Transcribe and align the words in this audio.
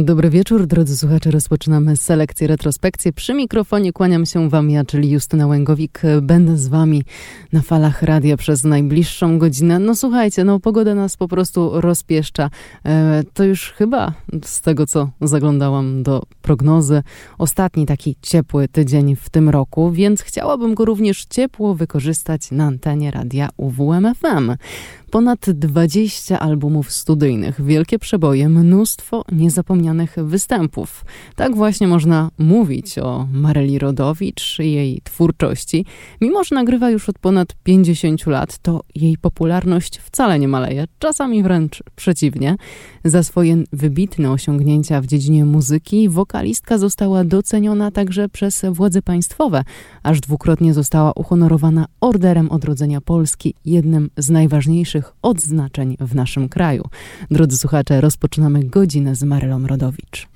Dobry 0.00 0.30
wieczór, 0.30 0.66
drodzy 0.66 0.96
słuchacze. 0.96 1.30
Rozpoczynamy 1.30 1.96
selekcję 1.96 2.46
retrospekcję. 2.46 3.12
Przy 3.12 3.34
mikrofonie 3.34 3.92
kłaniam 3.92 4.26
się 4.26 4.48
Wam 4.48 4.70
ja, 4.70 4.84
czyli 4.84 5.10
Justyna 5.10 5.46
Łęgowik. 5.46 6.02
Będę 6.22 6.56
z 6.56 6.68
Wami 6.68 7.04
na 7.52 7.62
falach 7.62 8.02
radia 8.02 8.36
przez 8.36 8.64
najbliższą 8.64 9.38
godzinę. 9.38 9.78
No 9.78 9.96
słuchajcie, 9.96 10.44
no 10.44 10.60
pogoda 10.60 10.94
nas 10.94 11.16
po 11.16 11.28
prostu 11.28 11.80
rozpieszcza. 11.80 12.50
E, 12.84 13.22
to 13.34 13.44
już 13.44 13.72
chyba 13.72 14.12
z 14.44 14.60
tego, 14.60 14.86
co 14.86 15.10
zaglądałam 15.20 16.02
do 16.02 16.22
prognozy, 16.42 17.02
ostatni 17.38 17.86
taki 17.86 18.16
ciepły 18.22 18.68
tydzień 18.68 19.16
w 19.16 19.30
tym 19.30 19.48
roku, 19.48 19.90
więc 19.90 20.22
chciałabym 20.22 20.74
go 20.74 20.84
również 20.84 21.24
ciepło 21.24 21.74
wykorzystać 21.74 22.50
na 22.50 22.64
antenie 22.64 23.10
radia 23.10 23.48
UWMFM. 23.56 24.56
Ponad 25.12 25.50
20 25.50 26.40
albumów 26.40 26.92
studyjnych, 26.92 27.64
wielkie 27.64 27.98
przeboje, 27.98 28.48
mnóstwo 28.48 29.24
niezapomnianych 29.32 30.16
występów. 30.24 31.04
Tak 31.36 31.56
właśnie 31.56 31.88
można 31.88 32.30
mówić 32.38 32.98
o 32.98 33.28
Maryli 33.32 33.78
Rodowicz 33.78 34.58
i 34.58 34.72
jej 34.72 35.00
twórczości. 35.04 35.84
Mimo, 36.20 36.44
że 36.44 36.54
nagrywa 36.54 36.90
już 36.90 37.08
od 37.08 37.18
ponad 37.18 37.48
50 37.62 38.26
lat, 38.26 38.58
to 38.58 38.80
jej 38.94 39.18
popularność 39.18 39.98
wcale 39.98 40.38
nie 40.38 40.48
maleje, 40.48 40.84
czasami 40.98 41.42
wręcz 41.42 41.82
przeciwnie. 41.96 42.56
Za 43.04 43.22
swoje 43.22 43.64
wybitne 43.72 44.30
osiągnięcia 44.30 45.00
w 45.00 45.06
dziedzinie 45.06 45.44
muzyki 45.44 46.08
wokalistka 46.08 46.78
została 46.78 47.24
doceniona 47.24 47.90
także 47.90 48.28
przez 48.28 48.64
władze 48.70 49.02
państwowe, 49.02 49.64
aż 50.02 50.20
dwukrotnie 50.20 50.74
została 50.74 51.12
uhonorowana 51.12 51.86
Orderem 52.00 52.50
Odrodzenia 52.50 53.00
Polski, 53.00 53.54
jednym 53.64 54.10
z 54.16 54.30
najważniejszych 54.30 55.01
odznaczeń 55.22 55.96
w 56.00 56.14
naszym 56.14 56.48
kraju. 56.48 56.88
Drodzy 57.30 57.58
słuchacze, 57.58 58.00
rozpoczynamy 58.00 58.64
godzinę 58.64 59.14
z 59.14 59.22
Marylą 59.22 59.66
Rodowicz. 59.66 60.31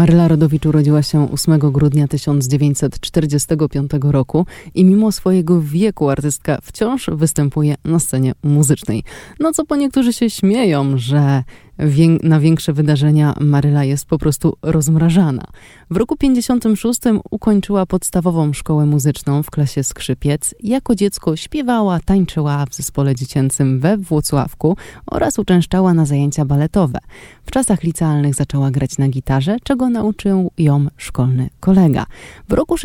Maryla 0.00 0.28
Rodowicz 0.28 0.66
urodziła 0.66 1.02
się 1.02 1.32
8 1.32 1.58
grudnia 1.58 2.08
1945 2.08 3.90
roku 4.02 4.46
i 4.74 4.84
mimo 4.84 5.12
swojego 5.12 5.60
wieku 5.62 6.10
artystka 6.10 6.58
wciąż 6.62 7.10
występuje 7.12 7.74
na 7.84 7.98
scenie 7.98 8.32
muzycznej. 8.42 9.04
No 9.40 9.52
co 9.52 9.64
po 9.64 9.76
niektórzy 9.76 10.12
się 10.12 10.30
śmieją, 10.30 10.98
że 10.98 11.44
na 12.22 12.40
większe 12.40 12.72
wydarzenia 12.72 13.34
Maryla 13.40 13.84
jest 13.84 14.06
po 14.06 14.18
prostu 14.18 14.56
rozmrażana. 14.62 15.44
W 15.90 15.96
roku 15.96 16.16
56 16.16 17.00
ukończyła 17.30 17.86
podstawową 17.86 18.52
szkołę 18.52 18.86
muzyczną 18.86 19.42
w 19.42 19.50
klasie 19.50 19.84
skrzypiec. 19.84 20.54
Jako 20.62 20.94
dziecko 20.94 21.36
śpiewała, 21.36 22.00
tańczyła 22.00 22.66
w 22.66 22.74
zespole 22.74 23.14
dziecięcym 23.14 23.80
we 23.80 23.98
Włocławku 23.98 24.76
oraz 25.06 25.38
uczęszczała 25.38 25.94
na 25.94 26.06
zajęcia 26.06 26.44
baletowe. 26.44 26.98
W 27.44 27.50
czasach 27.50 27.82
licealnych 27.82 28.34
zaczęła 28.34 28.70
grać 28.70 28.98
na 28.98 29.08
gitarze, 29.08 29.56
czego 29.62 29.88
nauczył 29.88 30.50
ją 30.58 30.86
szkolny 30.96 31.50
kolega. 31.60 32.06
W 32.48 32.52
roku 32.52 32.76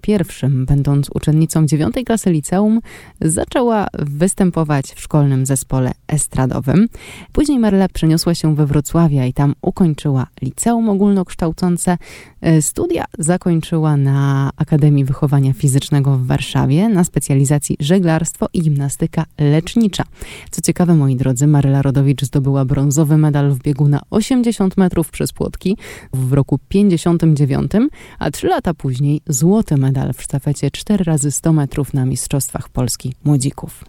61, 0.00 0.66
będąc 0.66 1.10
uczennicą 1.14 1.66
9 1.66 1.94
klasy 2.06 2.30
liceum, 2.30 2.80
zaczęła 3.20 3.86
występować 3.98 4.86
w 4.86 5.00
szkolnym 5.00 5.46
zespole 5.46 5.92
estradowym. 6.08 6.88
Później 7.32 7.58
Maryla 7.58 7.88
przeniosła 7.88 8.34
się 8.34 8.54
we 8.54 8.66
Wrocławia 8.66 9.26
i 9.26 9.32
tam 9.32 9.54
ukończyła 9.62 10.26
liceum 10.42 10.88
ogólnokształcące. 10.88 11.98
E, 12.40 12.62
studia 12.62 13.04
zakończyła 13.18 13.96
na 13.96 14.50
Akademii 14.56 15.04
Wychowania 15.04 15.52
Fizycznego 15.52 16.16
w 16.16 16.26
Warszawie 16.26 16.88
na 16.88 17.04
specjalizacji 17.04 17.76
żeglarstwo 17.80 18.46
i 18.52 18.62
gimnastyka 18.62 19.24
lecznicza. 19.38 20.04
Co 20.50 20.62
ciekawe, 20.62 20.94
moi 20.94 21.16
drodzy, 21.16 21.46
Maryla 21.46 21.82
Rodowicz 21.82 22.22
zdobyła 22.22 22.64
brązowy 22.64 23.16
medal 23.16 23.50
w 23.50 23.58
biegu 23.58 23.88
na 23.88 24.00
80 24.10 24.76
metrów 24.76 25.10
przez 25.10 25.32
płotki 25.32 25.76
w 26.12 26.32
roku 26.32 26.58
59, 26.68 27.72
a 28.18 28.30
trzy 28.30 28.46
lata 28.46 28.74
później 28.74 29.20
złoty 29.28 29.76
medal 29.76 29.89
w 30.14 30.22
sztafecie 30.22 30.70
4 30.70 31.04
razy 31.04 31.30
100 31.30 31.52
metrów 31.52 31.94
na 31.94 32.06
Mistrzostwach 32.06 32.68
Polski 32.68 33.14
Młodzików. 33.24 33.84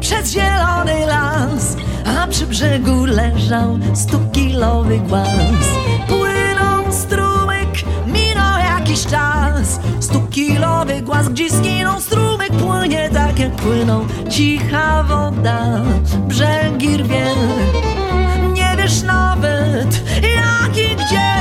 przez 0.00 0.32
zielony 0.32 1.06
las, 1.06 1.76
a 2.04 2.26
przy 2.26 2.46
brzegu 2.46 3.04
leżał 3.04 3.78
stukilowy 3.94 4.98
głaz. 4.98 5.64
Płynął 6.08 6.92
strumyk, 6.92 7.70
minął 8.06 8.58
jakiś 8.58 9.06
czas, 9.06 9.80
stukilowy 10.00 11.02
głaz, 11.02 11.28
gdzie 11.28 11.50
skinął 11.50 12.00
strumyk, 12.00 12.52
płynie 12.52 13.10
tak 13.12 13.38
jak 13.38 13.52
płynął 13.52 14.06
cicha 14.30 15.02
woda, 15.02 15.82
brzegi 16.28 16.96
rwie. 16.96 17.89
Wiesz 18.90 19.02
nawet 19.02 20.02
jak 20.22 20.78
i 20.78 20.96
gdzie, 20.96 21.34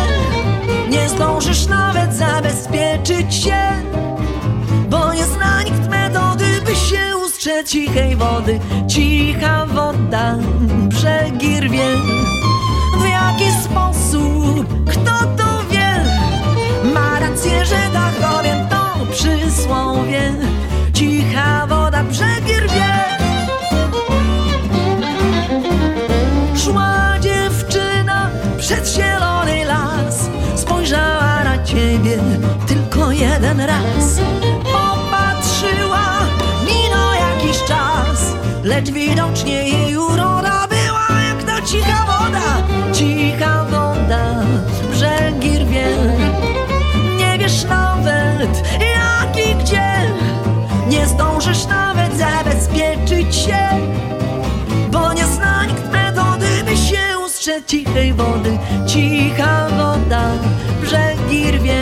nie 0.89 1.09
zdążysz 1.09 1.67
nawet 1.67 2.13
zabezpieczyć 2.13 3.35
się, 3.35 3.57
bo 4.89 5.13
nie 5.13 5.25
zna 5.25 5.63
nikt 5.63 5.89
metody, 5.89 6.61
by 6.65 6.75
się 6.75 7.09
lustrze 7.11 7.63
cichej 7.65 8.15
wody, 8.15 8.59
cicha 8.87 9.65
woda, 9.65 10.35
brzegi 10.87 11.59
rwie. 11.59 11.87
W 12.99 13.09
jaki 13.09 13.51
sposób, 13.63 14.89
kto 14.89 15.11
to 15.37 15.63
wie? 15.71 16.03
Ma 16.93 17.19
rację, 17.19 17.65
że 17.65 17.79
tak 17.93 18.13
powiem 18.13 18.67
to 18.69 19.05
przysłowie. 19.11 20.33
Cicha 20.93 21.67
woda, 21.67 22.03
brzegi 22.03 22.58
lecz 39.39 39.45
widocznie 39.45 39.69
jej 39.69 39.97
uroda 39.97 40.67
była 40.67 41.21
jak 41.21 41.43
ta 41.43 41.61
cicha 41.61 42.05
woda, 42.05 42.63
cicha 42.93 43.65
woda, 43.65 44.43
brzegi 44.91 45.59
rwie. 45.59 45.87
Nie 47.17 47.37
wiesz 47.39 47.63
nawet 47.63 48.63
jak 48.79 49.37
i 49.37 49.55
gdzie, 49.55 49.91
nie 50.87 51.07
zdążysz 51.07 51.65
nawet 51.65 52.17
zabezpieczyć 52.17 53.35
się, 53.35 53.69
bo 54.91 55.13
nie 55.13 55.25
zna 55.25 55.65
nikt 55.65 55.91
metody, 55.91 56.63
by 56.65 56.77
się 56.77 57.19
ustrzec 57.25 57.65
cichej 57.65 58.13
wody, 58.13 58.57
cicha 58.87 59.67
woda, 59.69 60.31
brzegi 60.81 61.51
rwie. 61.51 61.81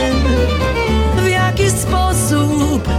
W 1.15 1.29
jaki 1.29 1.71
sposób, 1.71 2.89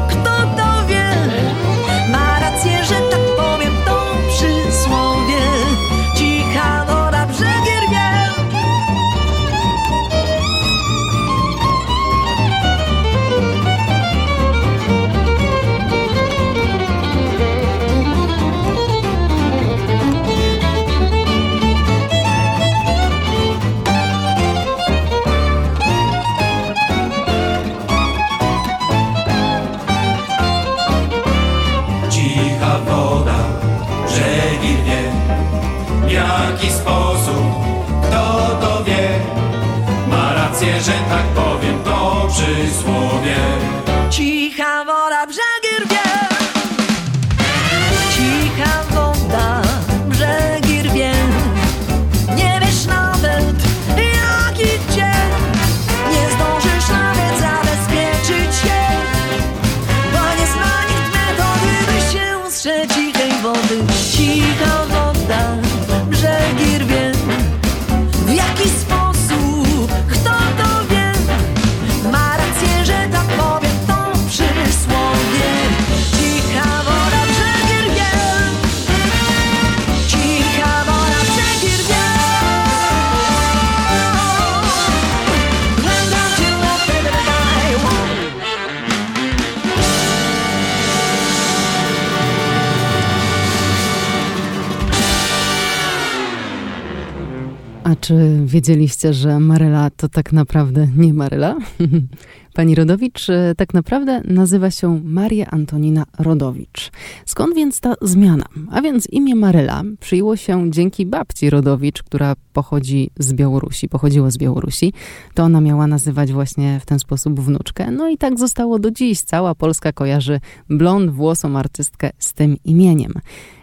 wiedzieliście, 98.49 99.15
że 99.15 99.41
Maryla 99.41 99.91
to 99.91 100.09
tak 100.09 100.33
naprawdę 100.33 100.89
nie 100.97 101.15
Maryla? 101.15 101.57
Pani 102.55 102.75
Rodowicz 102.75 103.31
e, 103.31 103.55
tak 103.57 103.75
naprawdę 103.75 104.23
nazywa 104.25 104.71
się 104.71 105.01
Maria 105.05 105.47
Antonina 105.51 106.05
Rodowicz. 106.19 106.91
Skąd 107.27 107.55
więc 107.57 107.81
ta 107.81 107.95
zmiana? 108.03 108.45
A 108.71 108.83
więc 108.83 109.09
imię 109.11 109.35
Maryla 109.35 109.83
przyjęło 110.01 110.37
się 110.37 110.71
dzięki 110.71 111.07
babci 111.07 111.51
Rodowicz, 111.51 112.03
która 112.03 112.35
pochodzi 112.53 113.11
z 113.19 113.33
Białorusi, 113.33 113.89
pochodziła 113.89 114.31
z 114.31 114.39
Białorusi. 114.39 114.93
To 115.35 115.43
ona 115.43 115.61
miała 115.61 115.87
nazywać 115.87 116.33
właśnie 116.33 116.81
w 116.81 116.87
ten 116.87 116.99
sposób 116.99 117.41
wnuczkę. 117.41 117.91
No 117.91 118.09
i 118.09 118.19
tak 118.19 118.39
zostało 118.39 118.79
do 118.79 118.91
dziś. 118.91 119.21
Cała 119.21 119.55
Polska 119.55 119.93
kojarzy 119.93 120.41
blond 120.69 121.11
włosą 121.11 121.59
artystkę 121.59 122.11
z 122.19 122.33
tym 122.33 122.57
imieniem. 122.65 123.13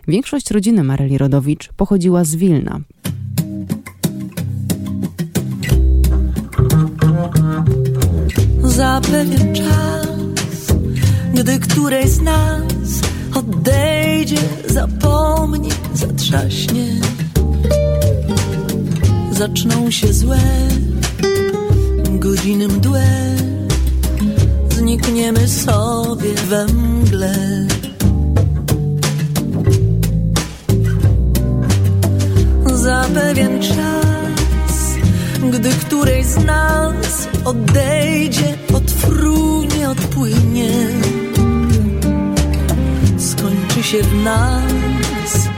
Większość 0.08 0.52
rodziny 0.52 0.84
Maryli 0.84 1.18
Rodowicz 1.18 1.74
pochodziła 1.74 2.24
z 2.24 2.36
Wilna. 2.36 2.80
Za 8.66 9.02
pewien 9.02 9.56
czas, 9.56 10.78
gdy 11.34 11.60
której 11.60 12.10
z 12.10 12.22
nas 12.22 13.02
odejdzie, 13.36 14.42
zapomni, 14.68 15.70
zatrzaśnie. 15.94 16.88
Zaczną 19.32 19.92
się 19.92 20.14
złe 20.14 20.40
godziny 22.20 22.68
mdłe, 22.68 23.06
znikniemy 24.70 25.48
sobie 25.48 26.34
we 26.34 26.66
mgle. 26.66 27.36
Za 32.74 33.06
pewien 33.14 33.62
czas, 33.62 34.25
gdy 35.52 35.70
którejś 35.70 36.26
z 36.26 36.46
nas 36.46 37.28
odejdzie, 37.46 38.58
odfrunie, 38.74 39.90
odpłynie 39.90 40.96
się 43.86 44.04
w 44.04 44.24
nas 44.24 45.50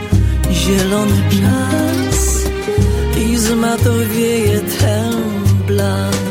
zielony 0.52 1.22
czas 1.30 2.44
i 3.18 3.38
zmatowieje 3.38 4.60
ten 4.60 5.14
blask. 5.68 6.27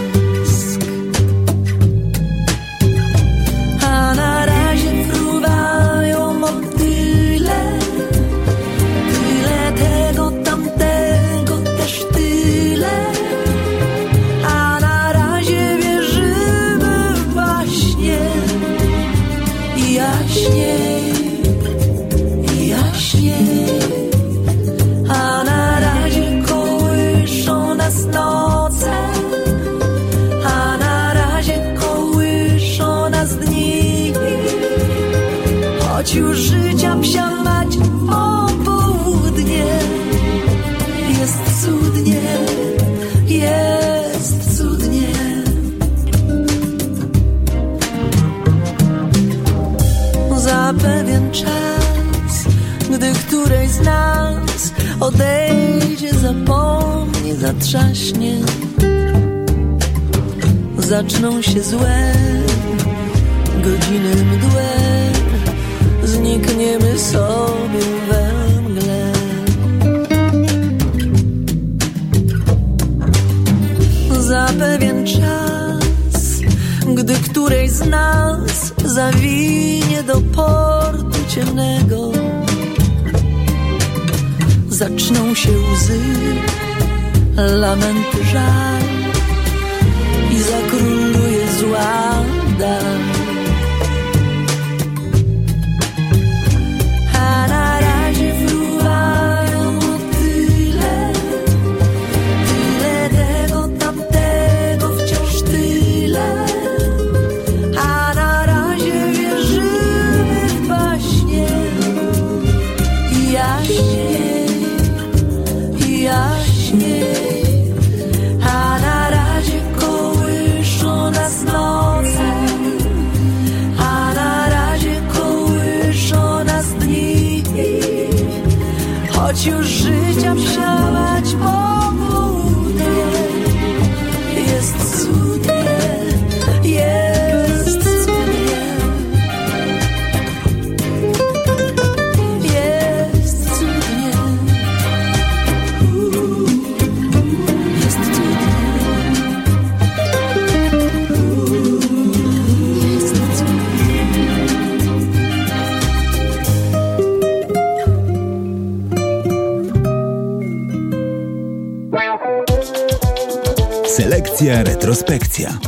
Retrospekcja. 164.87 165.59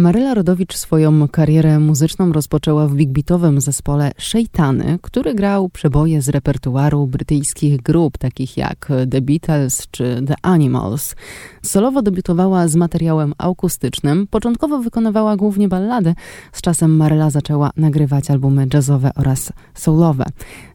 Maryla 0.00 0.34
Rodowicz 0.34 0.76
swoją 0.76 1.28
karierę 1.28 1.78
muzyczną 1.78 2.32
rozpoczęła 2.32 2.88
w 2.88 2.94
big 2.94 3.10
beatowym 3.10 3.60
zespole 3.60 4.12
Szejtany, 4.18 4.98
który 5.02 5.34
grał 5.34 5.68
przeboje 5.68 6.22
z 6.22 6.28
repertuaru 6.28 7.06
brytyjskich 7.06 7.82
grup 7.82 8.18
takich 8.18 8.56
jak 8.56 8.88
The 9.10 9.20
Beatles 9.20 9.88
czy 9.90 10.22
The 10.26 10.34
Animals. 10.42 11.14
Solowo 11.62 12.02
debiutowała 12.02 12.68
z 12.68 12.76
materiałem 12.76 13.32
akustycznym, 13.38 14.26
początkowo 14.26 14.78
wykonywała 14.78 15.36
głównie 15.36 15.68
ballady, 15.68 16.14
z 16.52 16.60
czasem 16.60 16.96
Maryla 16.96 17.30
zaczęła 17.30 17.70
nagrywać 17.76 18.30
albumy 18.30 18.66
jazzowe 18.74 19.10
oraz 19.14 19.52
soulowe. 19.74 20.24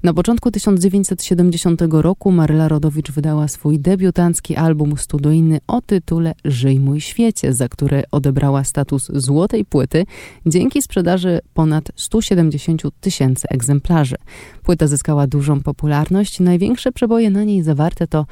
Na 0.04 0.14
początku 0.14 0.52
1970 0.52 1.82
roku 1.90 2.32
Maryla 2.32 2.68
Rodowicz 2.68 3.12
wydała 3.12 3.48
swój 3.48 3.80
debiutancki 3.80 4.56
album 4.56 4.98
studyjny 4.98 5.60
o 5.68 5.82
tytule 5.82 6.34
Żyj 6.46 6.80
mój 6.80 7.02
świecie, 7.02 7.54
za 7.54 7.70
który 7.70 8.04
odebrała 8.12 8.64
status 8.64 9.15
złotej 9.20 9.66
płyty 9.66 10.06
dzięki 10.46 10.82
sprzedaży 10.82 11.40
ponad 11.54 11.92
170 11.96 12.82
tysięcy 13.02 13.48
egzemplarzy. 13.50 14.16
Płyta 14.64 14.88
zyskała 14.88 15.28
dużą 15.28 15.62
popularność. 15.62 16.40
Największe 16.40 16.92
przeboje 16.92 17.30
na 17.30 17.44
niej 17.44 17.64
zawarte 17.64 18.08
to 18.08 18.26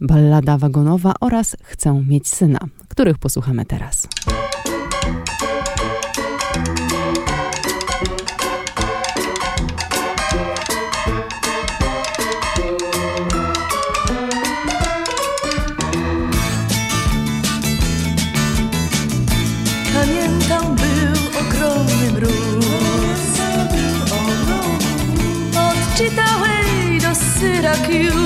Ballada 0.00 0.58
wagonowa 0.58 1.14
oraz 1.20 1.56
Chcę 1.62 2.02
mieć 2.08 2.28
syna, 2.28 2.58
których 2.88 3.18
posłuchamy 3.18 3.64
teraz. 3.64 4.08
Syracuse 27.40 28.20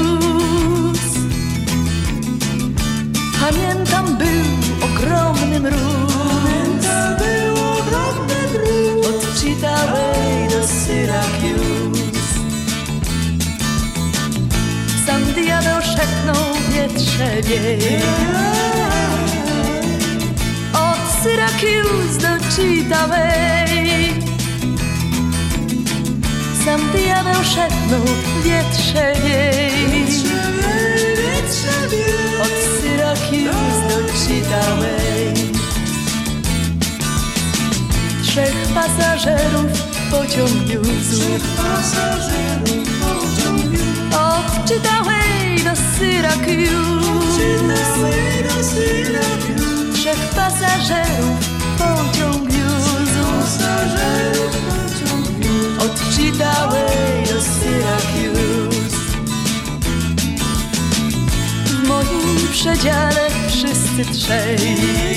Pamiętam 3.41 4.17
był 4.19 4.45
ogromny 4.89 5.61
mróz. 5.61 6.13
Był 7.19 7.55
ogromny 7.55 8.35
mróz. 8.53 9.07
Od 9.07 9.41
Chitaway 9.41 10.49
do 10.51 10.67
Syracuse 10.67 12.03
Sam 15.07 15.25
diabeł 15.25 15.83
szepnął 15.83 16.55
wietrze 16.71 17.43
wieje 17.43 18.01
Od 20.73 21.23
Syracuse 21.23 22.19
do 22.21 22.45
Chitaway 22.57 24.24
Paweł 26.65 27.45
szepnął 27.45 28.05
wietrze 28.45 29.13
wiej 29.25 30.05
Od 32.43 32.55
Syracuse 32.81 33.89
do 33.89 34.13
Chitaway 34.13 35.35
Trzech 38.23 38.55
pasażerów 38.75 39.83
pociąg 40.11 40.51
wiózł 40.51 41.23
Od 44.13 44.69
Chitaway 44.69 45.57
do 45.65 45.77
Syracuse 45.99 46.75
Trzech 49.95 50.29
pasażerów 50.35 51.39
pociąg 51.79 52.55
lead 56.25 56.35
thy 56.39 56.67
way 56.73 57.25
to 57.27 57.41
Syracuse. 57.41 58.97
W 61.67 61.89
moim 61.89 62.49
przedziale 62.53 63.29
wszyscy 63.49 64.05
trzej. 64.13 64.57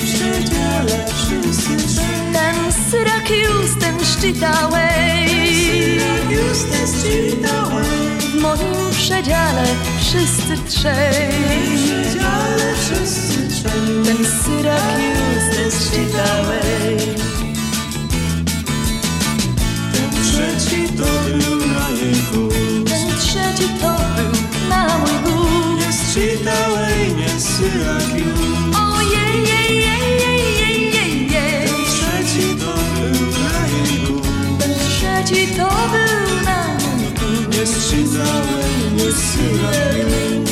przedziale 0.04 1.04
wszyscy 1.16 1.76
trzej. 1.76 2.32
Ten 2.32 2.72
Syracuse, 2.90 3.80
ten 3.80 3.98
Cheetah 3.98 4.70
Syracuse, 5.90 6.64
ten 6.72 6.86
W 8.18 8.34
moim 8.40 8.90
przedziale 8.90 9.64
wszyscy 10.00 10.58
trzej. 10.68 11.28
przedziale 11.76 12.74
wszyscy 12.80 13.48
trzej. 13.48 14.04
Ten 14.04 14.26
Syracuse, 14.26 15.56
ten 15.56 15.70
Cheetah 15.70 17.47
Trzeci 20.68 20.88
to 20.96 21.04
był 21.04 21.58
na 21.66 21.88
gust 22.32 22.90
Ten 22.90 23.18
trzeci 23.18 23.68
to 23.80 23.96
był 24.16 24.68
na 24.68 24.98
mój 24.98 25.10
gust 25.24 25.86
Jest 25.86 26.14
Chitaway, 26.14 27.14
nie 27.16 27.40
Syracuse 27.40 28.78
Ojej, 28.96 29.48
jej, 29.48 29.76
jej, 29.76 30.06
jej, 30.20 30.40
jej, 30.60 30.94
jej, 30.94 31.32
jej. 31.32 31.68
Trzeci 31.86 32.56
to 32.60 32.74
był 32.94 33.26
na 33.30 33.58
gust 34.06 34.28
Ten 34.58 34.74
trzeci 34.74 35.46
to 35.46 35.68
był 35.92 36.44
na 36.44 36.58
mój 36.74 37.12
gust 37.12 37.58
Jest 37.58 37.90
Chitaway, 37.90 38.92
nie 38.96 39.12
Syracuse 39.12 40.47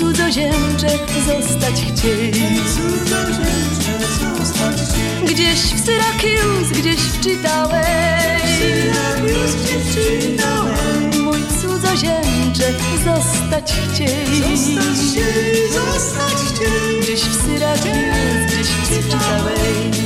cudzoziemczek 0.00 1.00
zostać 1.26 1.74
chcieli. 1.74 2.60
Gdzieś 5.24 5.60
w 5.60 5.84
Syrakius, 5.84 6.68
gdzieś 6.78 7.00
wczytałeś. 7.00 8.42
Mój 11.22 11.42
cudzoziemczek 11.62 12.76
zostać 13.04 13.72
chcieli. 13.72 14.40
Gdzieś 17.02 17.20
w 17.20 17.42
Syrakius, 17.46 18.52
gdzieś 18.52 18.68
wczytałeś. 18.68 19.96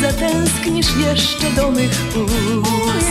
Zatęsknisz 0.00 0.96
jeszcze 0.96 1.50
do 1.50 1.70
mych 1.70 2.00
ust. 2.16 3.10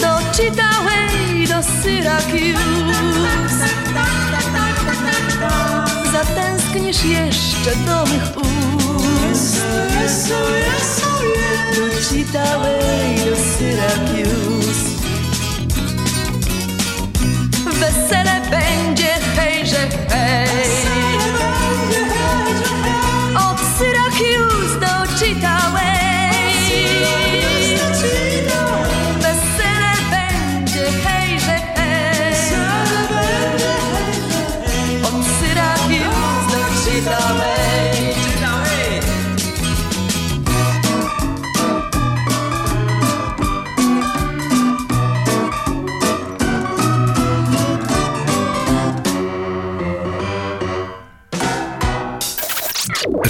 Doczytałeś 0.00 1.19
Syracuse 1.62 2.60
Zatęsknisz 6.12 7.04
jeszcze 7.04 7.76
do 7.86 8.04
mych 8.04 8.36
ust. 8.36 9.60
Do 11.76 12.00
Chitaway, 12.08 13.16
do 13.16 13.36
Syracuse 13.36 14.90
Wesele 17.80 18.40
będzie, 18.50 19.12
hejże, 19.36 19.88
hej. 20.08 20.48
Od 23.36 23.58
Syracuse 23.78 24.80
do 24.80 25.18
Chitaway 25.18 25.59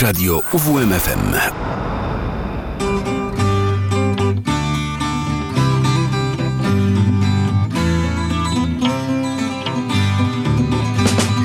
Radio 0.03 0.43
UWMFM. 0.53 1.33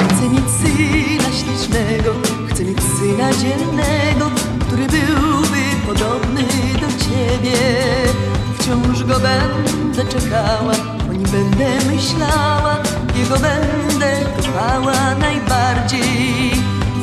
Chcę 0.10 0.30
mieć 0.30 0.50
syna 0.50 1.30
ślicznego, 1.32 2.14
chcę 2.50 2.64
mieć 2.64 2.78
syna 2.80 3.34
dzielnego, 3.34 4.32
który 4.60 4.88
byłby 4.88 5.62
podobny 5.88 6.44
do 6.74 6.88
ciebie. 7.06 7.58
Wciąż 8.60 9.04
go 9.04 9.20
będę 9.20 10.12
czekała, 10.12 10.74
o 11.10 11.14
nim 11.14 11.28
będę 11.32 11.86
myślała, 11.96 12.78
jego 13.16 13.38
będę 13.38 14.26
kochała 14.38 15.16
najbardziej. 15.16 16.52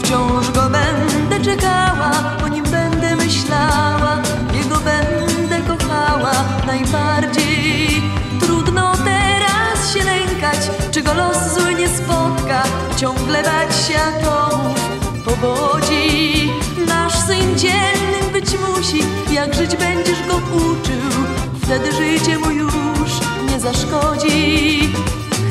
Wciąż 0.03 0.51
go 0.51 0.63
będę 0.63 1.02
czekała, 1.43 2.11
o 2.45 2.49
nim 2.49 2.65
będę 2.65 3.17
myślała, 3.17 4.19
jego 4.55 4.77
będę 4.77 5.59
kochała 5.69 6.33
najbardziej. 6.67 8.03
Trudno 8.41 8.93
teraz 9.05 9.95
się 9.95 10.05
lękać, 10.05 10.71
czy 10.91 11.03
go 11.03 11.15
los 11.15 11.55
zły 11.55 11.75
nie 11.75 11.89
spotka, 11.89 12.63
ciągle 12.97 13.43
bać 13.43 13.87
się 13.87 13.95
atomów 14.01 14.81
powodzi. 15.25 16.51
Nasz 16.87 17.15
syn 17.15 17.59
dzielnym 17.59 18.33
być 18.33 18.51
musi, 18.69 19.03
jak 19.33 19.55
żyć 19.55 19.77
będziesz 19.77 20.27
go 20.29 20.37
uczył, 20.37 21.25
wtedy 21.63 21.93
życie 21.93 22.39
mu 22.39 22.51
już 22.51 23.11
nie 23.51 23.61
zaszkodzi. 23.61 24.93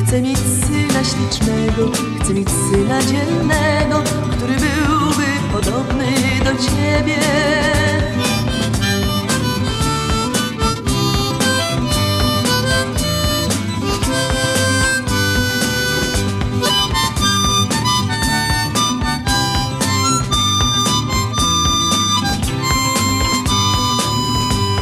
Chcę 0.06 0.22
mieć 0.22 0.38
syna 0.38 1.04
ślicznego, 1.04 1.90
chcę 2.20 2.34
mieć 2.34 2.48
syna 2.48 3.02
dzielnego, 3.02 4.02
który 4.30 4.52
podobny 4.52 4.81
ciebie. 6.56 7.18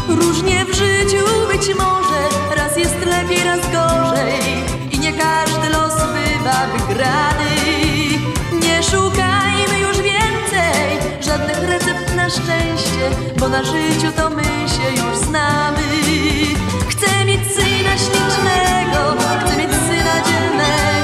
Różnie 0.09 0.65
w 0.65 0.75
życiu 0.75 1.25
być 1.53 1.75
może, 1.75 2.29
raz 2.57 2.77
jest 2.77 3.07
lepiej, 3.07 3.45
raz 3.45 3.61
gorzej 3.61 4.65
i 4.93 4.99
nie 4.99 5.13
każdy 5.13 5.69
los 5.69 5.95
bywa 5.95 6.67
wygrany. 6.67 7.51
Nie 8.63 8.83
szukajmy 8.83 9.30
szczęście, 12.31 13.11
bo 13.39 13.49
na 13.49 13.63
życiu 13.65 14.13
to 14.17 14.31
my 14.31 14.43
się 14.45 15.03
już 15.03 15.17
znamy. 15.19 15.81
Chcę 16.89 17.25
mieć 17.25 17.41
syna 17.55 17.95
ślicznego, 17.99 19.01
chcę 19.41 19.57
mieć 19.57 19.71
syna 19.71 20.15
dzielnego, 20.27 21.00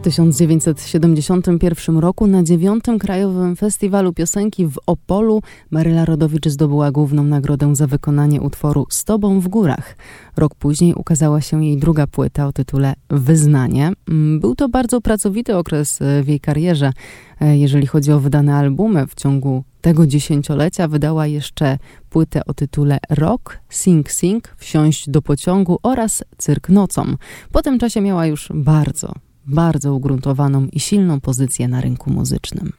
1971 0.00 1.98
roku 1.98 2.26
na 2.26 2.42
dziewiątym 2.42 2.98
Krajowym 2.98 3.56
Festiwalu 3.56 4.12
Piosenki 4.12 4.66
w 4.66 4.78
Opolu 4.86 5.42
Maryla 5.70 6.04
Rodowicz 6.04 6.48
zdobyła 6.48 6.90
główną 6.90 7.24
nagrodę 7.24 7.76
za 7.76 7.86
wykonanie 7.86 8.40
utworu 8.40 8.86
Z 8.90 9.04
Tobą 9.04 9.40
w 9.40 9.48
Górach. 9.48 9.96
Rok 10.36 10.54
później 10.54 10.94
ukazała 10.94 11.40
się 11.40 11.64
jej 11.64 11.76
druga 11.76 12.06
płyta 12.06 12.46
o 12.46 12.52
tytule 12.52 12.94
Wyznanie. 13.10 13.92
Mm, 14.08 14.40
był 14.40 14.54
to 14.54 14.68
bardzo 14.68 15.00
pracowity 15.00 15.56
okres 15.56 16.02
e, 16.02 16.22
w 16.22 16.28
jej 16.28 16.40
karierze. 16.40 16.92
E, 17.40 17.58
jeżeli 17.58 17.86
chodzi 17.86 18.12
o 18.12 18.20
wydane 18.20 18.54
albumy, 18.54 19.06
w 19.06 19.14
ciągu 19.14 19.64
tego 19.80 20.06
dziesięciolecia 20.06 20.88
wydała 20.88 21.26
jeszcze 21.26 21.78
płytę 22.10 22.44
o 22.44 22.54
tytule 22.54 22.98
Rock, 23.10 23.58
Sing 23.68 24.10
Sing, 24.12 24.54
Wsiąść 24.56 25.10
do 25.10 25.22
pociągu 25.22 25.78
oraz 25.82 26.24
Cyrk 26.38 26.68
nocą. 26.68 27.04
Po 27.52 27.62
tym 27.62 27.78
czasie 27.78 28.00
miała 28.00 28.26
już 28.26 28.48
bardzo, 28.54 29.12
bardzo 29.48 29.94
ugruntowaną 29.94 30.66
i 30.72 30.80
silną 30.80 31.20
pozycję 31.20 31.68
na 31.68 31.80
rynku 31.80 32.10
muzycznym. 32.10 32.72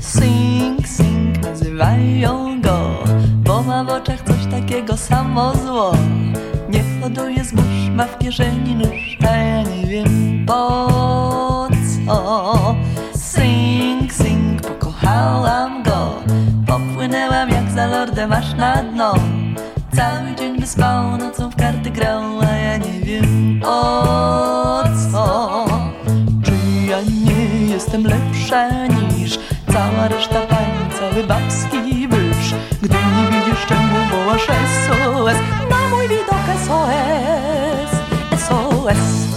Sing, 0.00 0.88
sing, 0.88 1.42
nazywają 1.42 2.60
go 2.60 3.04
Bo 3.44 3.62
ma 3.62 3.84
w 3.84 3.88
oczach 3.88 4.22
coś 4.22 4.46
takiego 4.50 4.96
samo 4.96 5.52
zło 5.56 5.92
Nie 6.70 6.84
hoduje 7.02 7.44
zbóż, 7.44 7.90
ma 7.94 8.04
w 8.04 8.18
kieszeni 8.18 8.74
nóż 8.74 9.18
A 9.28 9.36
ja 9.36 9.62
nie 9.62 9.86
wiem 9.86 10.46
po 10.46 11.68
co 12.06 12.76
Sing, 13.14 14.12
sing, 14.12 14.62
pokochałam 14.62 15.82
go 15.82 15.87
Popłynęłam 16.78 17.48
jak 17.50 17.70
za 17.70 17.86
lordem 17.86 18.32
aż 18.32 18.54
na 18.54 18.82
dno. 18.82 19.14
Cały 19.96 20.34
dzień 20.38 20.60
wyspał, 20.60 21.16
nocą 21.16 21.50
w 21.50 21.56
karty 21.56 21.90
grał 21.90 22.22
A 22.40 22.56
ja 22.56 22.76
nie 22.76 23.00
wiem 23.00 23.60
o 23.64 24.84
co. 25.12 25.64
Czy 26.44 26.52
ja 26.88 26.98
nie 27.02 27.66
jestem 27.72 28.04
lepsza 28.04 28.86
niż 28.86 29.38
Cała 29.72 30.08
reszta 30.08 30.40
pań, 30.40 30.90
cały 30.98 31.24
babski 31.24 32.08
byż 32.08 32.54
Gdy 32.82 32.96
nie 32.96 33.38
widzisz 33.38 33.66
czemu 33.66 33.96
wołasz 34.10 34.46
SOS 34.46 35.36
Na 35.70 35.88
mój 35.90 36.08
widok 36.08 36.44
SOS 36.66 37.90
SOS 38.40 39.27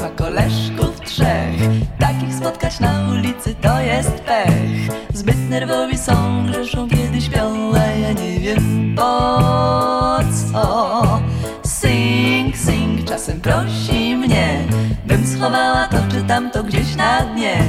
ma 0.00 0.10
koleżków 0.10 1.00
trzech. 1.00 1.54
Takich 1.98 2.34
spotkać 2.34 2.80
na 2.80 3.08
ulicy 3.10 3.54
to 3.54 3.80
jest 3.80 4.10
pech. 4.10 4.90
Zbyt 5.14 5.50
nerwowi 5.50 5.98
są, 5.98 6.46
grzeszą 6.46 6.88
kiedy 6.88 7.20
śpią 7.20 7.72
A 7.74 7.86
ja 7.86 8.12
nie 8.12 8.40
wiem 8.40 8.94
po 8.96 10.18
co. 10.52 11.20
Sing, 11.64 12.56
sing, 12.56 13.08
czasem 13.08 13.40
prosi 13.40 14.16
mnie 14.16 14.64
Bym 15.06 15.26
schowała 15.26 15.88
to 15.88 15.96
czy 16.10 16.22
tamto 16.22 16.62
gdzieś 16.62 16.96
na 16.96 17.20
dnie. 17.20 17.64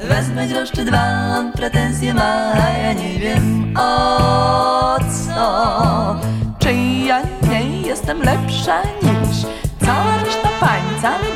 Wezmę 0.00 0.46
grosz 0.46 0.70
czy 0.70 0.84
dwa, 0.84 1.04
on 1.38 1.52
pretensje 1.52 2.14
ma 2.14 2.52
A 2.52 2.78
ja 2.78 2.92
nie 2.92 3.18
wiem 3.18 3.74
o 3.78 4.98
co. 4.98 6.16
Czy 6.58 6.72
ja 7.06 7.22
nie 7.50 7.80
jestem 7.80 8.22
lepsza 8.22 8.82
niż 9.02 9.46
Cała 9.84 10.24
reszta 10.24 10.48
pań, 10.60 10.82
cały 11.02 11.31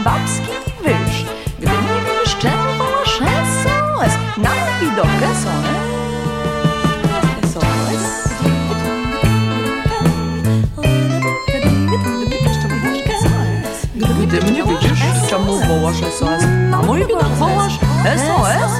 wołasz 15.81 15.97
SOS? 16.19 16.43
Na 16.71 16.83
mój 16.83 17.07
widok 17.07 17.29
wołasz 17.29 17.79
SOS? 18.05 18.73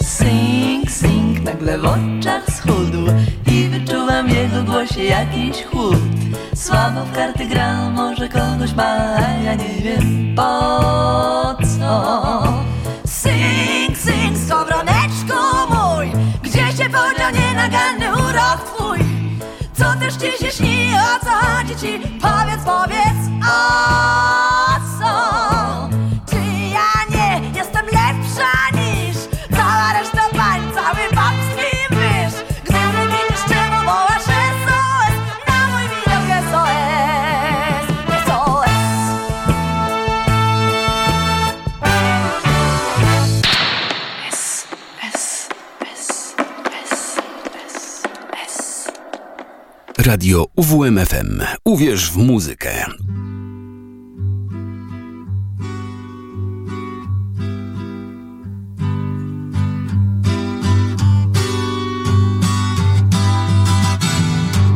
Sing, 0.00 0.90
sing, 0.90 1.42
nagle 1.42 1.78
w 1.78 1.84
oczach 1.84 2.44
schudł 2.56 3.06
I 3.52 3.68
wyczuwam 3.68 4.28
jego 4.28 4.62
głosie 4.62 5.02
jakiś 5.02 5.64
chłód 5.64 5.98
Słabo 6.54 7.04
w 7.04 7.12
karty 7.12 7.46
gra, 7.46 7.90
może 7.90 8.28
kogoś 8.28 8.74
ma, 8.74 9.16
a 9.16 9.30
ja 9.44 9.54
nie 9.54 9.74
wiem 9.82 10.34
po 10.36 11.54
co 11.78 12.42
Sing, 13.06 13.98
sing, 13.98 14.38
skowroneczku 14.46 15.40
mój 15.70 16.12
Gdzie 16.42 16.72
się 16.84 16.90
podział 16.90 17.30
nienaganny 17.32 18.12
urok 18.12 18.75
też 20.06 20.16
ci 20.16 20.44
się 20.44 20.50
śni, 20.50 20.90
o 20.94 21.24
co 21.24 21.30
chodzi 21.30 21.76
ci? 21.76 22.00
Powiedz, 22.20 22.64
powiedz, 22.64 23.46
o 23.48 24.45
Radio 50.06 50.46
UWMFM. 50.56 51.42
Uwierz 51.64 52.10
w 52.10 52.16
muzykę. 52.16 52.86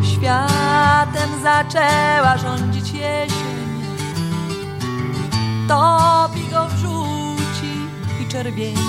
Światem 0.03 1.31
zaczęła 1.43 2.39
rządzić 2.39 2.93
jesień 2.93 3.71
Topi 5.69 6.49
go 6.51 6.69
w 6.69 6.79
żółci 6.79 7.73
i 8.23 8.29
czerwieni 8.29 8.81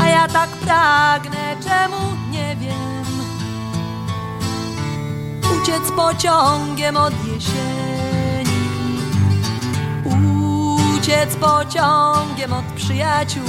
A 0.00 0.06
ja 0.06 0.28
tak 0.28 0.48
pragnę, 0.48 1.56
czemu 1.64 2.15
Uciec 5.76 5.92
pociągiem 5.92 6.96
od 6.96 7.12
jesieni. 7.26 8.60
Uciec 10.04 11.36
pociągiem 11.36 12.52
od 12.52 12.64
przyjaciół. 12.64 13.42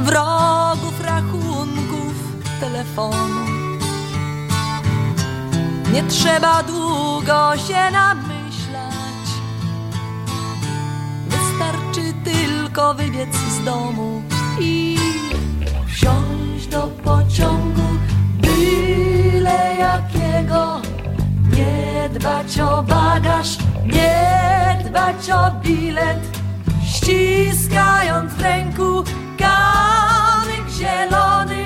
Wrogów, 0.00 1.00
rachunków, 1.04 2.14
telefonu. 2.60 3.46
Nie 5.92 6.02
trzeba 6.02 6.62
długo 6.62 7.56
się 7.56 7.90
namyślać, 7.92 9.26
wystarczy 11.28 12.14
tylko 12.24 12.94
wybiec 12.94 13.36
z 13.36 13.64
domu 13.64 14.22
i 14.60 14.98
wsiąść 15.86 16.66
do 16.66 16.82
pociągu, 17.04 17.86
byle 19.46 19.74
jakiego. 19.78 20.80
Nie 21.56 22.08
dbać 22.08 22.60
o 22.60 22.82
bagaż, 22.82 23.58
nie 23.84 24.78
dbać 24.84 25.30
o 25.30 25.50
bilet, 25.62 26.38
ściskając 26.86 28.32
w 28.32 28.40
ręku 28.42 29.04
kamyk 29.38 30.70
zielony, 30.70 31.64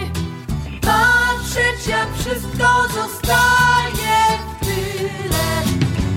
patrzeć 0.80 1.86
jak 1.86 2.14
wszystko 2.14 2.68
zostaje 2.94 4.38
w 4.60 4.64
tyle. 4.64 5.46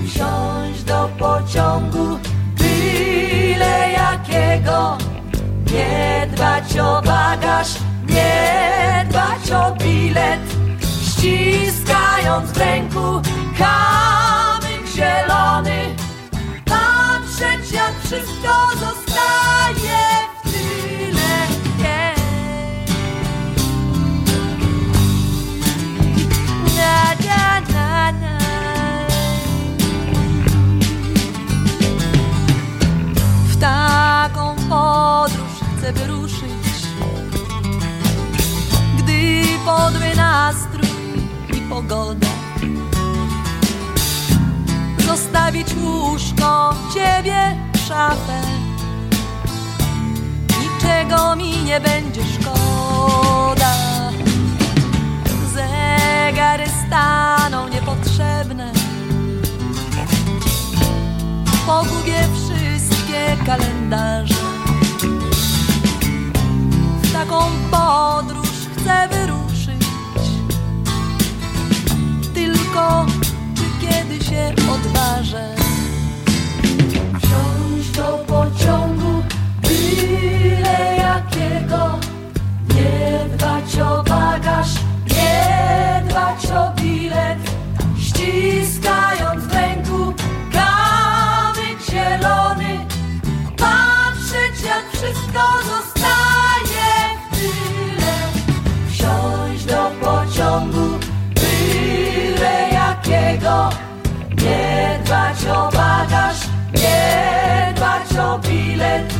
Wsiąść 0.06 0.82
do 0.82 1.08
pociągu, 1.18 2.18
byle 2.58 3.92
jakiego, 3.92 4.98
nie 5.72 6.28
dbać 6.32 6.78
o 6.78 7.02
bagaż, 7.02 7.68
nie 8.08 9.06
dbać 9.08 9.50
o 9.50 9.74
bilet, 9.84 10.53
ściskając 11.24 12.50
w 12.50 12.56
ręku 12.56 13.22
kamyk 13.58 14.86
zielony. 14.96 15.96
Patrzeć 16.64 17.72
jak 17.72 17.92
wszystko 18.04 18.54
zostaje 18.80 20.06
w 20.44 20.52
tyle. 20.52 21.44
W 33.48 33.56
taką 33.60 34.56
podróż 34.68 35.52
chcę 35.78 35.92
wyruszyć, 35.92 36.86
gdy 38.98 39.44
podły 39.64 40.14
nas 40.16 40.56
pogodę. 41.74 42.26
Zostawić 45.06 45.74
łóżko, 45.74 46.74
ciebie, 46.94 47.56
szafę. 47.88 48.40
Niczego 50.60 51.36
mi 51.36 51.64
nie 51.64 51.80
będzie 51.80 52.20
szkoda. 52.34 53.74
Zegary 55.54 56.64
staną 56.86 57.68
niepotrzebne. 57.68 58.72
Pogubię 61.66 62.28
wszystkie 62.34 63.36
kalendarze. 63.46 64.33
Odważę? 75.04 75.53
Bilet. 108.74 109.14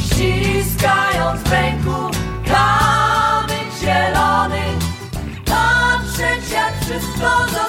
Ściskając 0.00 1.40
w 1.40 1.52
ręku 1.52 2.10
kamyk 2.44 3.68
zielony. 3.80 4.62
Patrzeć 5.44 6.50
jak 6.52 6.74
wszystko 6.80 7.28
zostaje 7.46 7.67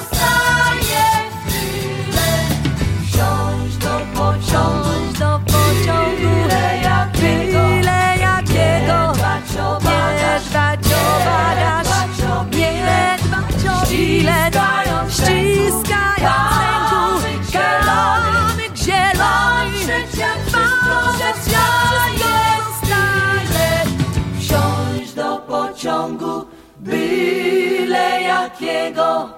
byle 28.58 28.74
jakiego. 28.74 29.30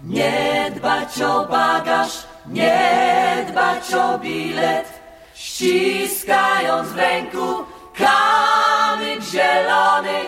Nie 0.00 0.70
dbać 0.76 1.22
o 1.22 1.44
bagaż, 1.44 2.10
nie 2.46 3.46
dbać 3.48 3.94
o 3.94 4.18
bilet. 4.18 4.86
Ściskając 5.34 6.88
w 6.88 6.96
ręku 6.96 7.64
kamyk 7.94 9.22
zielony. 9.22 10.20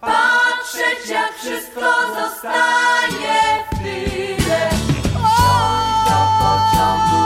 Patrzeć 0.00 1.08
jak 1.10 1.32
wszystko 1.34 1.92
zostaje 2.08 3.64
w 3.72 3.82
tyle. 3.82 4.68
Wsiąść 4.70 6.04
do 6.08 6.18
pociągu, 6.38 7.22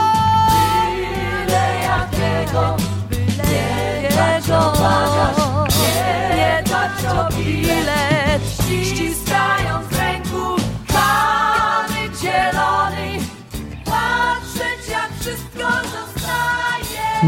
byle 0.49 1.65
jakiego. 1.83 2.75
Nie 3.49 4.09
dbać 4.09 4.49
o 4.49 4.71
bagaż, 4.71 5.37
nie 6.35 6.63
dbać 6.65 7.05
o 7.17 7.33
bilet. 7.37 8.41
Ściskając 8.53 9.22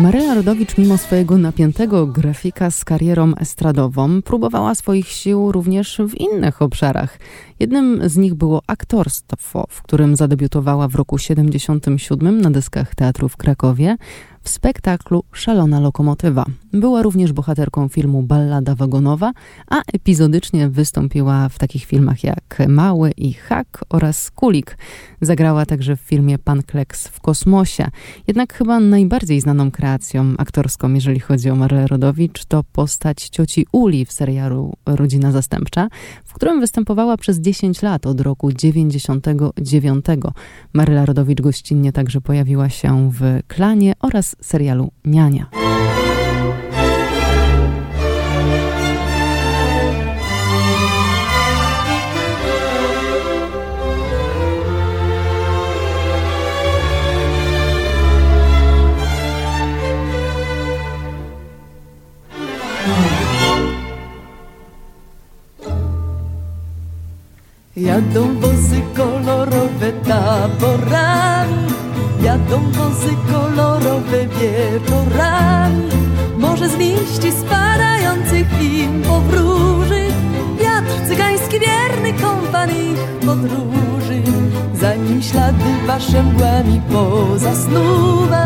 Maryla 0.02 0.34
Rodowicz, 0.34 0.78
mimo 0.78 0.98
swojego 0.98 1.38
napiętego 1.38 2.08
grafika 2.08 2.72
z 2.72 2.86
karierą 2.86 3.36
estradową, 3.36 4.22
próbowała 4.22 4.76
swoich 4.76 5.08
sił 5.08 5.52
również 5.52 6.02
w 6.10 6.16
innych 6.16 6.62
obszarach. 6.62 7.20
Jednym 7.60 8.10
z 8.10 8.18
nich 8.18 8.34
było 8.34 8.62
aktorstwo, 8.68 9.66
w 9.70 9.82
którym 9.82 10.16
zadebiutowała 10.16 10.88
w 10.88 10.96
roku 10.96 11.18
77 11.18 12.42
na 12.42 12.52
deskach 12.52 12.96
teatru 12.96 13.30
w 13.30 13.38
Krakowie 13.38 13.98
w 14.46 14.50
spektaklu 14.50 15.24
Szalona 15.32 15.80
Lokomotywa. 15.80 16.46
Była 16.74 17.02
również 17.02 17.34
bohaterką 17.34 17.88
filmu 17.88 18.24
Ballada 18.24 18.76
Wagonowa, 18.76 19.32
a 19.70 19.82
epizodycznie 19.94 20.70
wystąpiła 20.70 21.50
w 21.50 21.60
takich 21.60 21.86
filmach 21.86 22.24
jak 22.24 22.64
Mały 22.68 23.12
i 23.12 23.34
Hak 23.34 23.86
oraz 23.90 24.32
Kulik. 24.32 24.78
Zagrała 25.22 25.66
także 25.66 25.96
w 25.96 26.00
filmie 26.00 26.40
Pan 26.40 26.64
Kleks 26.64 27.08
w 27.08 27.22
kosmosie. 27.22 27.88
Jednak 28.28 28.54
chyba 28.54 28.80
najbardziej 28.80 29.42
znaną 29.42 29.72
kreacją 29.72 30.34
aktorską, 30.38 30.94
jeżeli 30.94 31.20
chodzi 31.20 31.50
o 31.50 31.56
Marę 31.56 31.88
Rodowicz, 31.88 32.46
to 32.46 32.64
postać 32.64 33.30
cioci 33.30 33.68
Uli 33.72 34.06
w 34.06 34.12
serialu 34.12 34.74
Rodzina 34.86 35.32
Zastępcza, 35.32 35.88
w 36.26 36.34
którym 36.34 36.60
występowała 36.60 37.18
przez 37.18 37.40
10 37.40 37.82
lat 37.82 38.06
od 38.06 38.22
roku 38.22 38.52
99. 38.52 40.06
Maryla 40.74 41.06
Rodowicz 41.06 41.42
gościnnie 41.42 41.92
także 41.92 42.22
pojawiła 42.22 42.70
się 42.70 43.12
w 43.12 43.40
Klanie 43.48 43.94
oraz 44.00 44.35
serialu 44.42 44.92
Niania. 45.06 45.48
Jadą 67.76 68.40
wozy 68.40 68.82
kolorowe 68.96 69.92
taborami, 70.08 71.74
jadą 72.24 72.60
wozy 72.72 73.10
kolorowe 73.32 73.55
wieczorami. 74.40 75.90
Może 76.38 76.70
z 76.70 76.78
liści 76.78 77.32
spadających 77.32 78.62
im 78.62 79.02
powróży, 79.02 80.08
wiatr 80.60 81.08
cygański 81.08 81.60
wierny 81.60 82.14
kompan 82.14 82.70
ich 82.70 83.00
podróży. 83.26 84.22
Zanim 84.74 85.22
ślady 85.22 85.64
wasze 85.88 86.24
mgłami 86.24 86.82
pozasnuwa, 86.92 88.46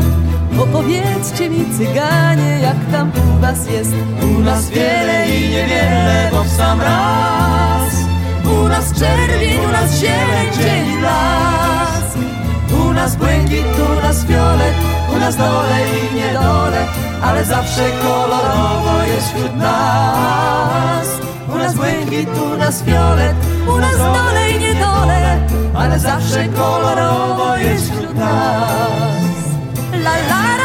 opowiedzcie 0.59 1.49
mi 1.49 1.65
cyganie, 1.77 2.59
jak 2.61 2.91
tam 2.91 3.11
u 3.11 3.41
was 3.41 3.69
jest. 3.71 3.93
U 4.35 4.39
nas 4.39 4.69
wiele 4.69 5.29
i 5.29 5.49
niewiele, 5.49 6.29
bo 6.31 6.43
w 6.43 6.49
sam 6.49 6.81
raz. 6.81 7.93
U 8.45 8.67
nas 8.67 8.93
czerwień, 8.93 9.65
u 9.69 9.71
nas 9.71 9.99
zieleń, 9.99 10.47
dzień 10.53 10.93
i 10.93 10.99
blask. 10.99 12.17
U 12.85 12.93
nas 12.93 13.15
błękit, 13.15 13.65
u 13.89 14.01
nas 14.01 14.25
fiolet, 14.25 14.98
u 15.15 15.19
nas 15.19 15.35
dole 15.35 15.79
i 16.11 16.15
niedole, 16.15 16.87
ale 17.21 17.45
zawsze 17.45 17.91
kolorowo 18.01 19.03
jest 19.03 19.27
wśród 19.27 19.55
nas. 19.55 21.07
U 21.53 21.57
nas 21.57 21.73
błękit, 21.73 22.29
u 22.37 22.57
nas 22.57 22.83
fiolet, 22.83 23.35
U 23.67 23.77
nas 23.77 23.97
dole 23.97 24.51
i 24.51 24.59
niedole, 24.59 25.39
ale 25.75 25.99
zawsze 25.99 26.47
kolorowo 26.47 27.57
jest 27.57 27.91
wśród 27.91 28.15
nas. 28.15 29.43
La 30.03 30.15
la 30.29 30.58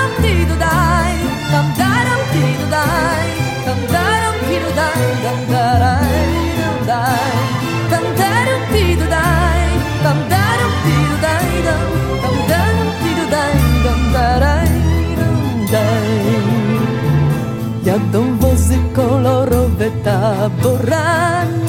Jadą 17.95 18.39
wozy 18.39 18.79
kolorowe 18.93 19.91
taborami, 20.05 21.67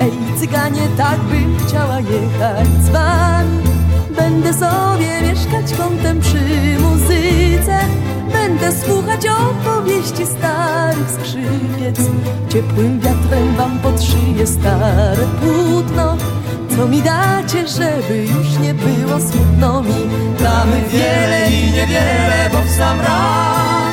ej 0.00 0.12
cyganie, 0.38 0.88
tak 0.96 1.20
bym 1.20 1.56
chciała 1.58 2.00
jechać 2.00 2.68
z 2.84 2.88
wami. 2.88 3.58
Będę 4.16 4.52
sobie 4.52 5.20
mieszkać 5.22 5.78
kątem 5.78 6.20
przy 6.20 6.38
muzyce 6.80 7.78
Będę 8.32 8.72
słuchać 8.72 9.20
opowieści 9.26 10.26
starych 10.26 11.10
skrzypiec 11.10 12.00
Ciepłym 12.48 13.00
wiatrem 13.00 13.54
wam 13.56 13.78
podszyję 13.78 14.46
stare 14.46 15.26
płótno 15.40 16.16
Co 16.76 16.86
mi 16.88 17.02
dacie, 17.02 17.68
żeby 17.68 18.26
już 18.26 18.58
nie 18.58 18.74
było 18.74 19.20
smutno 19.20 19.82
mi 19.82 19.94
Mamy 20.42 20.82
wiele 20.92 21.50
i 21.50 21.72
niewiele, 21.72 22.50
bo 22.52 22.58
w 22.62 22.70
sam 22.70 23.00
raz. 23.00 23.83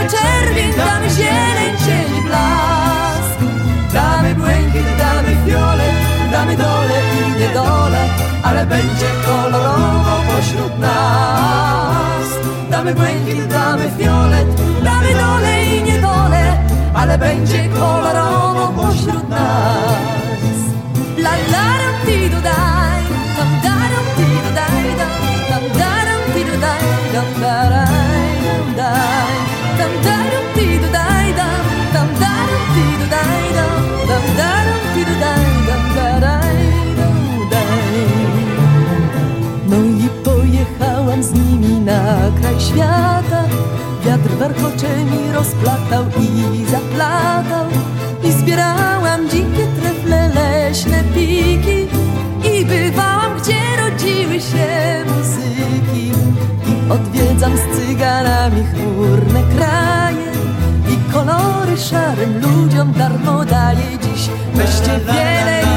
Damy 0.00 0.12
czerwień, 0.12 0.72
damy 0.76 1.10
zieleń, 1.10 1.76
cień 1.86 2.22
blask. 2.22 3.38
Damy 3.92 4.34
błękit, 4.34 4.96
damy 4.98 5.36
fiolet 5.46 5.94
Damy 6.32 6.56
dole 6.56 7.00
i 7.20 7.40
niedole 7.40 8.08
Ale 8.42 8.66
będzie 8.66 9.06
kolorowo 9.26 10.22
pośród 10.26 10.78
nas. 10.78 12.28
Damy 12.70 12.94
błękit, 12.94 13.46
damy 13.46 13.90
fiolet 13.98 14.48
Damy 14.84 15.14
dole 15.14 15.64
i 15.64 15.82
niedole 15.82 16.58
Ale 16.94 17.18
będzie 17.18 17.68
kolorowo 17.68 18.72
pośród 18.76 19.28
nas. 19.28 20.60
La 21.18 21.30
la 21.30 21.66
dam 21.82 21.96
ti 22.06 22.30
do 22.30 22.40
daj 22.40 23.02
Dam 23.36 23.50
da 23.64 23.76
dam 23.92 24.06
ti 24.16 24.28
do 24.44 24.50
daj 24.58 24.96
dam 25.50 25.64
da 25.78 25.92
dam 26.08 26.22
ti 26.34 26.44
do 26.44 26.56
daj 26.60 26.84
Dam 27.12 27.40
da 27.42 27.70
dam 27.70 27.86
ti 28.42 28.66
do 28.66 28.76
daj 28.76 29.29
No 39.68 39.76
i 39.76 40.08
pojechałam 40.24 41.22
z 41.22 41.32
nimi 41.32 41.80
na 41.80 42.16
kraj 42.40 42.60
świata. 42.60 43.44
Wiatr 44.04 44.30
warkocze 44.38 45.04
mi 45.04 45.32
rozplatał 45.32 46.04
i 46.54 46.64
zaplatał. 46.64 47.66
I 48.24 48.32
zbierałam 48.32 49.28
dzikie 49.28 49.66
trefle, 49.80 50.28
leśne 50.34 51.04
piki 51.14 51.99
szarym 61.80 62.40
ludziom 62.40 62.92
darmo 62.92 63.44
daję 63.44 63.98
dziś. 64.02 64.28
Weźcie 64.54 65.00
wiele 65.06 65.69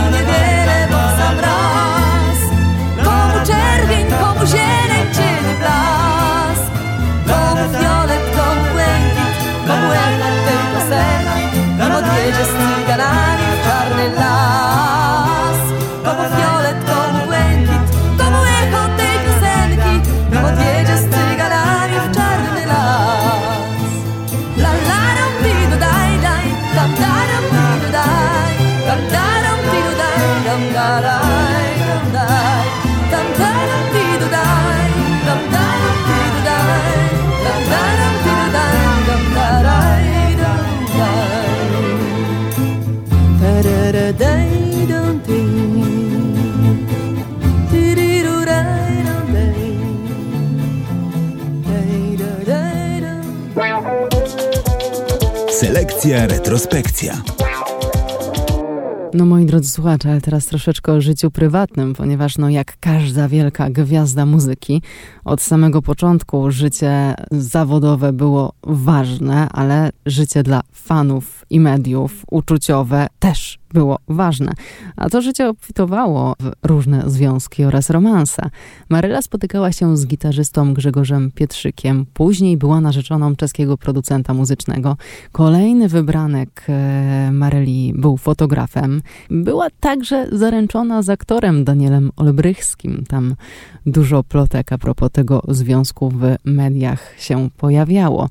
Selekcja 56.03 56.27
retrospekcja. 56.27 57.21
No 59.13 59.25
moi 59.25 59.45
drodzy 59.45 59.69
słuchacze, 59.69 60.19
teraz 60.21 60.45
troszeczkę 60.45 60.93
o 60.93 61.01
życiu 61.01 61.31
prywatnym, 61.31 61.93
ponieważ 61.93 62.37
no 62.37 62.49
jak 62.49 62.79
każda 62.79 63.27
wielka 63.27 63.69
gwiazda 63.69 64.25
muzyki, 64.25 64.81
od 65.25 65.41
samego 65.41 65.81
początku 65.81 66.51
życie 66.51 67.15
zawodowe 67.31 68.13
było 68.13 68.53
ważne, 68.63 69.49
ale 69.49 69.89
życie 70.05 70.43
dla 70.43 70.61
fanów 70.71 71.45
i 71.49 71.59
mediów 71.59 72.23
uczuciowe 72.31 73.07
też 73.19 73.59
było 73.73 73.99
ważne. 74.07 74.51
A 74.95 75.09
to 75.09 75.21
życie 75.21 75.49
obfitowało 75.49 76.35
w 76.39 76.51
różne 76.63 77.03
związki 77.05 77.63
oraz 77.63 77.89
romanse. 77.89 78.49
Maryla 78.89 79.21
spotykała 79.21 79.71
się 79.71 79.97
z 79.97 80.07
gitarzystą 80.07 80.73
Grzegorzem 80.73 81.31
Pietrzykiem, 81.31 82.05
później 82.13 82.57
była 82.57 82.81
narzeczoną 82.81 83.35
czeskiego 83.35 83.77
producenta 83.77 84.33
muzycznego. 84.33 84.97
Kolejny 85.31 85.89
wybranek 85.89 86.65
e, 86.69 87.29
Maryli 87.31 87.93
był 87.95 88.17
fotografem. 88.17 89.01
Była 89.29 89.67
także 89.79 90.27
zaręczona 90.31 91.01
z 91.01 91.09
aktorem 91.09 91.63
Danielem 91.63 92.11
Olbrychskim. 92.15 93.03
Tam 93.07 93.35
dużo 93.85 94.23
plotek 94.23 94.73
a 94.73 94.77
propos 94.77 95.11
tego 95.11 95.41
związku 95.47 96.09
w 96.09 96.35
mediach 96.45 97.13
się 97.17 97.49
pojawiało. 97.57 98.29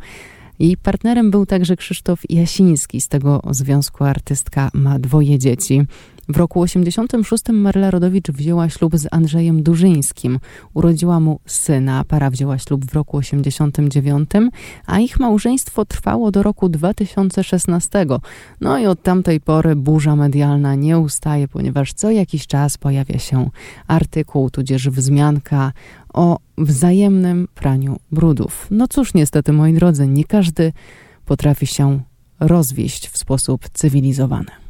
Jej 0.63 0.77
partnerem 0.77 1.31
był 1.31 1.47
także 1.47 1.77
Krzysztof 1.77 2.21
Jasiński. 2.31 3.01
Z 3.01 3.09
tego 3.09 3.43
związku 3.51 4.05
artystka 4.05 4.71
ma 4.75 4.99
dwoje 4.99 5.39
dzieci. 5.39 5.83
W 6.33 6.37
roku 6.37 6.61
86 6.61 7.45
Maryla 7.53 7.91
Rodowicz 7.91 8.31
wzięła 8.31 8.69
ślub 8.69 8.97
z 8.97 9.09
Andrzejem 9.11 9.63
Durzyńskim. 9.63 10.39
Urodziła 10.75 11.21
mu 11.21 11.41
syna. 11.47 12.05
Para 12.05 12.31
wzięła 12.31 12.59
ślub 12.59 12.85
w 12.85 12.95
roku 12.95 13.17
89, 13.17 14.31
a 14.87 14.99
ich 14.99 15.21
małżeństwo 15.21 15.85
trwało 15.85 16.31
do 16.31 16.43
roku 16.43 16.69
2016. 16.69 18.07
No 18.61 18.79
i 18.79 18.87
od 18.87 19.03
tamtej 19.03 19.41
pory 19.41 19.77
burza 19.77 20.17
medialna 20.17 20.75
nie 20.75 20.99
ustaje, 20.99 21.49
ponieważ 21.49 21.93
co 21.93 22.11
jakiś 22.11 22.47
czas 22.47 22.79
pojawia 22.79 23.19
się 23.19 23.51
artykuł, 23.87 24.51
tudzież 24.51 24.91
wzmianka 24.91 25.73
o 26.15 26.39
wzajemnym 26.59 27.49
praniu 27.55 27.99
brudów. 28.13 28.67
No 28.71 28.89
cóż, 28.89 29.15
niestety, 29.15 29.53
moi 29.53 29.73
drodzy, 29.73 30.09
nie 30.09 30.25
każdy 30.25 30.73
potrafi 31.27 31.67
się 31.67 32.01
rozwieść 32.41 33.09
w 33.09 33.19
sposób 33.19 33.69
cywilizowany. 33.69 34.62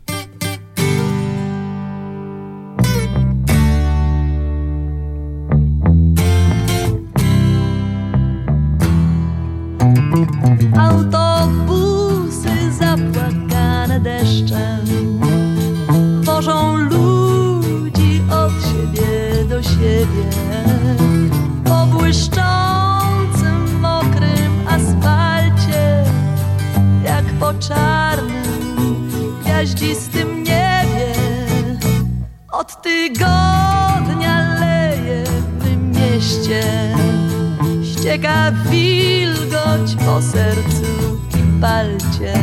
Autobusy 10.78 12.72
zapłakane 12.72 14.00
deszczem 14.00 14.86
Wożą 16.22 16.76
ludzi 16.76 18.22
od 18.30 18.52
siebie 18.52 19.44
do 19.48 19.62
siebie. 19.62 20.24
Po 21.64 21.86
błyszczącym, 21.86 23.80
mokrym 23.80 24.68
asfalcie 24.68 26.04
Jak 27.04 27.24
po 27.40 27.54
czarnym, 27.54 29.10
gwiaździstym 29.44 30.38
niebie 30.38 31.14
Od 32.52 32.82
tygodnia 32.82 34.58
leje 34.60 35.24
w 35.24 35.64
tym 35.64 35.90
mieście 35.90 36.62
Ścieka 38.02 38.52
wilgoć 38.70 39.96
po 40.04 40.22
sercu 40.22 41.18
i 41.38 41.60
palcie. 41.60 42.34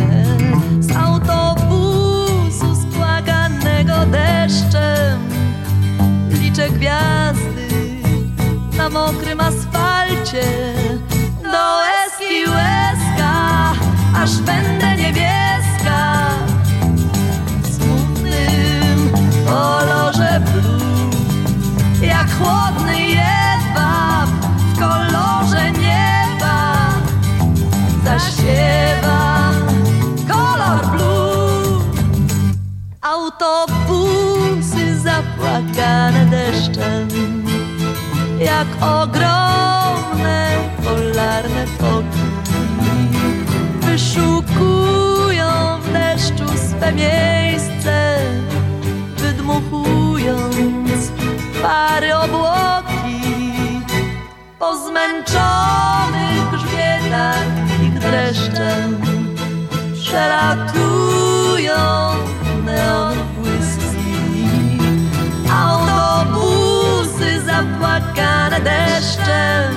Z 0.79 0.95
autobusu 0.95 2.75
spłakanego 2.75 4.05
deszczem 4.05 5.19
Liczę 6.29 6.69
gwiazdy 6.69 7.67
na 8.77 8.89
mokrym 8.89 9.41
asfalcie. 9.41 10.43
Do 11.43 11.85
eski 12.05 12.49
łezka, 12.49 13.73
aż 14.15 14.37
będę 14.37 14.95
niebieska. 14.95 16.29
W 17.63 17.75
smutnym 17.75 19.11
kolorze 19.45 20.41
blue 20.53 21.09
Jak 22.07 22.27
chłodny 22.37 22.99
jedwab 23.01 23.48
Zaśpiewa 28.19 29.51
kolor 30.27 30.85
blue. 30.91 31.81
Autobusy 33.01 34.99
zapłakane 34.99 36.25
deszczem 36.25 37.07
Jak 38.39 38.67
ogromne 38.81 40.57
polarne 40.83 41.65
foki 41.67 42.19
Wyszukują 43.81 45.49
w 45.81 45.93
deszczu 45.93 46.47
swe 46.57 46.91
miejsce 46.91 47.38
przelatują 60.09 61.81
neon 62.65 63.17
błyski. 63.37 64.15
Autobusy 65.51 67.41
zapłakane 67.45 68.59
deszczem 68.61 69.73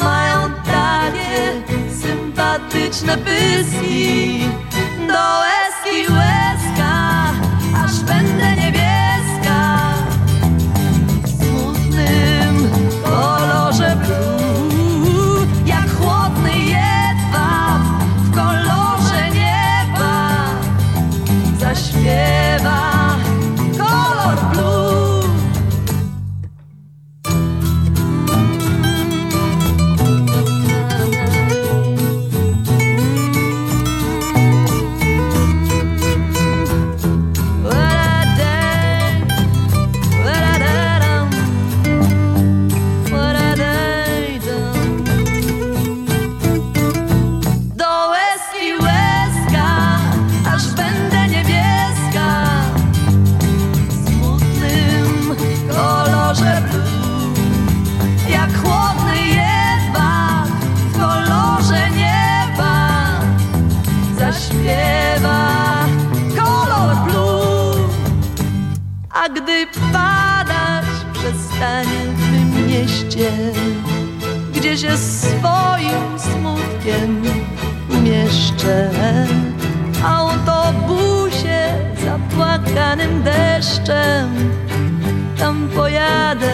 mają 0.00 0.50
takie 0.64 1.62
sympatyczne 2.02 3.16
pyski 3.16 4.40
do 5.08 5.24
Eski 5.46 6.12
się 74.78 74.96
swoim 74.96 76.18
smutkiem 76.18 77.22
umieszczę. 77.90 78.90
Autobusie 80.04 81.74
zapłakanym 82.04 83.22
deszczem, 83.22 84.50
tam 85.38 85.68
pojadę, 85.76 86.52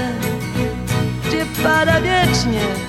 gdzie 1.26 1.46
pada 1.62 2.00
wiecznie. 2.00 2.87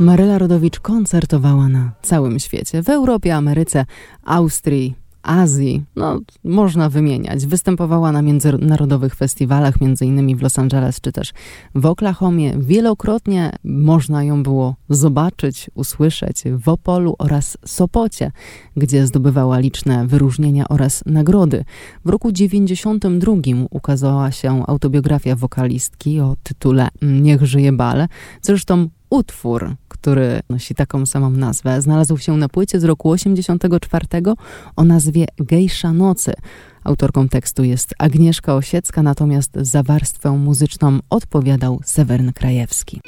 Maryla 0.00 0.38
Rodowicz 0.38 0.80
koncertowała 0.80 1.68
na 1.68 1.92
całym 2.02 2.38
świecie, 2.38 2.82
w 2.82 2.88
Europie, 2.88 3.36
Ameryce, 3.36 3.86
Austrii, 4.24 4.94
Azji, 5.22 5.84
no 5.96 6.20
można 6.44 6.88
wymieniać. 6.88 7.46
Występowała 7.46 8.12
na 8.12 8.22
międzynarodowych 8.22 9.14
festiwalach, 9.14 9.74
m.in. 9.80 10.36
w 10.36 10.42
Los 10.42 10.58
Angeles 10.58 11.00
czy 11.00 11.12
też 11.12 11.32
w 11.74 11.86
Oklahomie. 11.86 12.54
Wielokrotnie 12.58 13.52
można 13.64 14.24
ją 14.24 14.42
było 14.42 14.74
zobaczyć, 14.88 15.70
usłyszeć 15.74 16.42
w 16.58 16.68
Opolu 16.68 17.14
oraz 17.18 17.58
Sopocie, 17.64 18.32
gdzie 18.76 19.06
zdobywała 19.06 19.58
liczne 19.58 20.06
wyróżnienia 20.06 20.68
oraz 20.68 21.02
nagrody. 21.06 21.64
W 22.04 22.08
roku 22.08 22.32
92 22.32 23.32
ukazała 23.70 24.30
się 24.30 24.64
autobiografia 24.66 25.36
wokalistki 25.36 26.20
o 26.20 26.36
tytule 26.42 26.88
Niech 27.02 27.46
żyje 27.46 27.72
bal. 27.72 28.06
Zresztą 28.42 28.88
utwór, 29.10 29.74
który 29.88 30.40
nosi 30.50 30.74
taką 30.74 31.06
samą 31.06 31.30
nazwę, 31.30 31.82
znalazł 31.82 32.18
się 32.18 32.36
na 32.36 32.48
płycie 32.48 32.80
z 32.80 32.84
roku 32.84 33.10
84 33.10 34.06
o 34.76 34.84
nazwie 34.84 35.26
Gejsza 35.38 35.92
Nocy. 35.92 36.32
Autorką 36.84 37.28
tekstu 37.28 37.64
jest 37.64 37.94
Agnieszka 37.98 38.54
Osiecka, 38.54 39.02
natomiast 39.02 39.50
za 39.54 39.82
warstwę 39.82 40.30
muzyczną 40.30 40.98
odpowiadał 41.10 41.80
Sewern 41.84 42.32
Krajewski. 42.32 43.00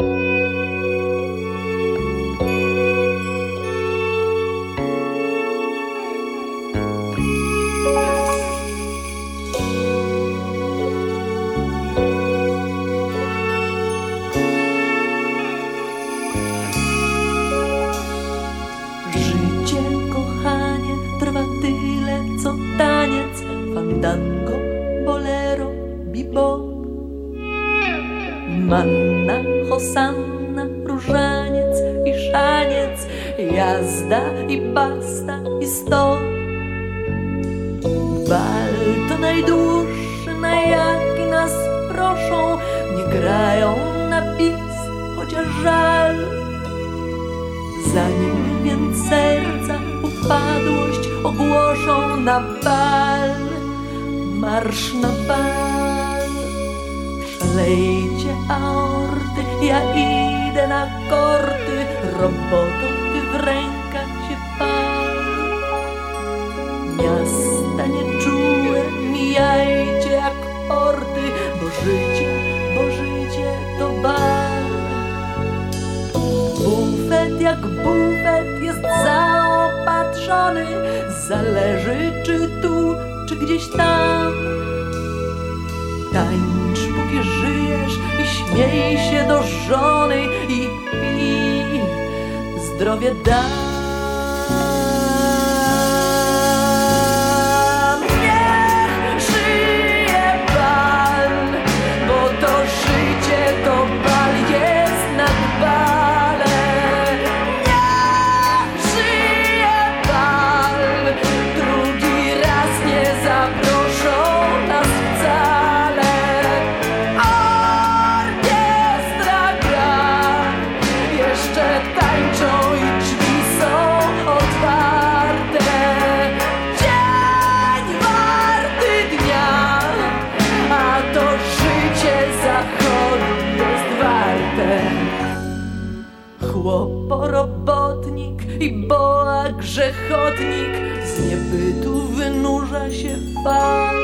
Grzechotnik 140.09 140.73
Z 141.07 141.31
niebytu 141.31 142.03
wynurza 142.03 142.93
się 142.93 143.17
fal 143.45 143.97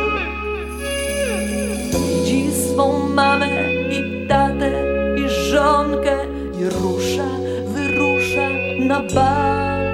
Widzi 1.93 2.51
swą 2.53 3.09
mamę 3.09 3.73
i 3.91 4.29
tatę 4.29 4.71
i 5.17 5.29
żonkę 5.29 6.17
I 6.61 6.65
rusza, 6.65 7.29
wyrusza 7.67 8.49
na 8.79 9.01
bal 9.15 9.85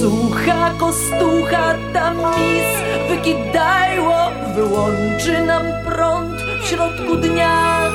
Słucha 0.00 0.70
kostucha 0.78 1.74
tam 1.92 2.16
mis 2.16 2.68
wykidajło 3.08 4.18
Wyłączy 4.54 5.42
nam 5.46 5.62
prąd 5.84 6.40
w 6.62 6.66
środku 6.66 7.16
dnia. 7.16 7.90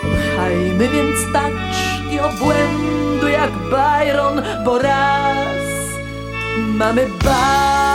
Pchajmy 0.00 0.88
więc 0.88 1.32
taczki 1.32 2.20
obłędu 2.20 3.09
jak 3.30 3.50
Byron 3.70 4.42
Bo 4.64 4.78
raz 4.78 5.62
mamy 6.78 7.06
bal 7.24 7.89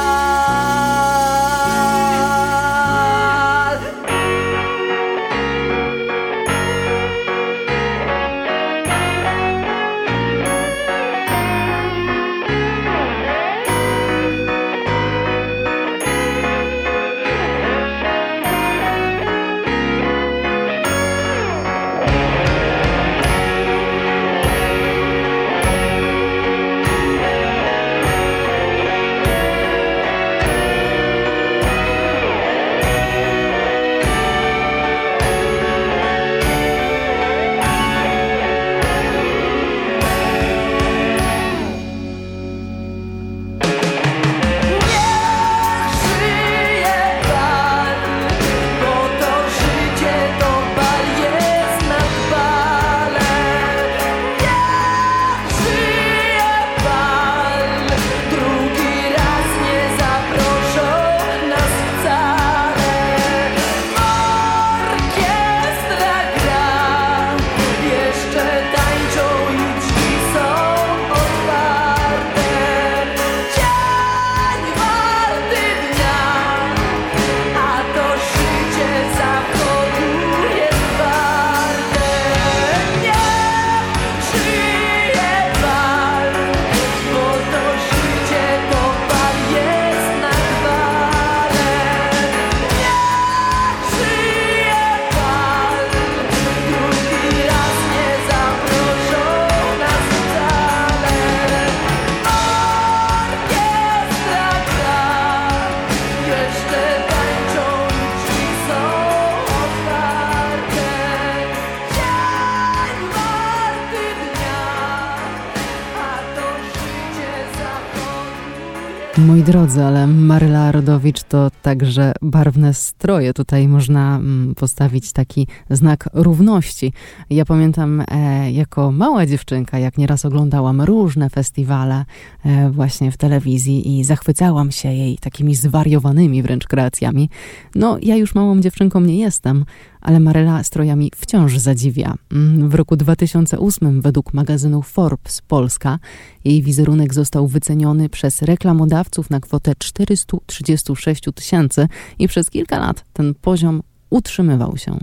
drodzy, 119.45 119.83
ale 119.83 120.07
Maryla 120.07 120.71
Rodowicz 120.71 121.23
to 121.23 121.51
także 121.61 122.11
barwne 122.21 122.73
stroje. 122.73 123.33
Tutaj 123.33 123.67
można 123.67 124.15
mm, 124.15 124.55
postawić 124.55 125.11
taki 125.11 125.47
znak 125.69 126.09
równości. 126.13 126.93
Ja 127.29 127.45
pamiętam 127.45 128.03
e, 128.07 128.51
jako 128.51 128.91
mała 128.91 129.25
dziewczynka, 129.25 129.79
jak 129.79 129.97
nieraz 129.97 130.25
oglądałam 130.25 130.81
różne 130.81 131.29
festiwale 131.29 132.05
e, 132.45 132.69
właśnie 132.69 133.11
w 133.11 133.17
telewizji 133.17 133.99
i 133.99 134.03
zachwycałam 134.03 134.71
się 134.71 134.93
jej 134.93 135.17
takimi 135.17 135.55
zwariowanymi 135.55 136.43
wręcz 136.43 136.67
kreacjami. 136.67 137.29
No, 137.75 137.97
ja 138.01 138.15
już 138.15 138.35
małą 138.35 138.61
dziewczynką 138.61 139.01
nie 139.01 139.17
jestem, 139.17 139.65
ale 140.05 140.19
Maryla 140.19 140.63
strojami 140.63 141.11
wciąż 141.15 141.57
zadziwia. 141.57 142.13
Mm, 142.31 142.69
w 142.69 142.75
roku 142.75 142.95
2008 142.95 144.01
według 144.01 144.33
magazynu 144.33 144.81
Forbes 144.81 145.41
Polska 145.41 145.99
jej 146.45 146.61
wizerunek 146.61 147.13
został 147.13 147.47
wyceniony 147.47 148.09
przez 148.09 148.41
reklamodawców 148.41 149.29
na 149.29 149.34
kwotę 149.39 149.73
436 149.79 151.21
tysięcy 151.35 151.87
i 152.19 152.27
przez 152.27 152.49
kilka 152.49 152.79
lat 152.79 153.03
ten 153.13 153.33
poziom 153.33 153.81
utrzymywał 154.09 154.77
się. 154.77 154.97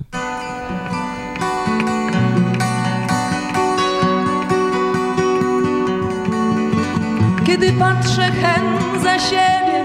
Kiedy 7.47 7.73
patrzę 7.73 8.23
hen 8.23 8.63
za 9.03 9.19
siebie 9.19 9.85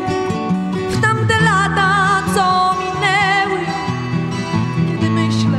w 0.89 1.01
tamte 1.01 1.33
lata, 1.43 2.23
co 2.35 2.75
minęły, 2.79 3.65
kiedy 4.87 5.09
myślę, 5.09 5.57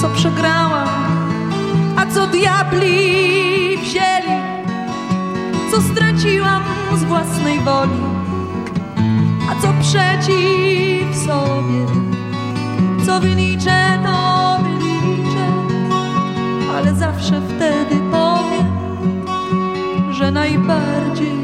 co 0.00 0.08
przegrałam, 0.08 0.88
a 1.96 2.06
co 2.06 2.26
diabli 2.26 3.78
wzięli, 3.78 4.42
co 5.70 5.82
straciłam 5.82 6.62
z 6.96 7.04
własnej 7.04 7.60
woli, 7.60 8.21
co 9.62 9.68
przeciw 9.80 11.16
sobie, 11.26 11.86
co 13.06 13.20
wyliczę, 13.20 13.98
to 14.04 14.58
wyliczę, 14.62 15.46
ale 16.76 16.94
zawsze 16.94 17.40
wtedy 17.48 18.00
powiem, 18.10 18.66
że 20.12 20.30
najbardziej 20.30 21.41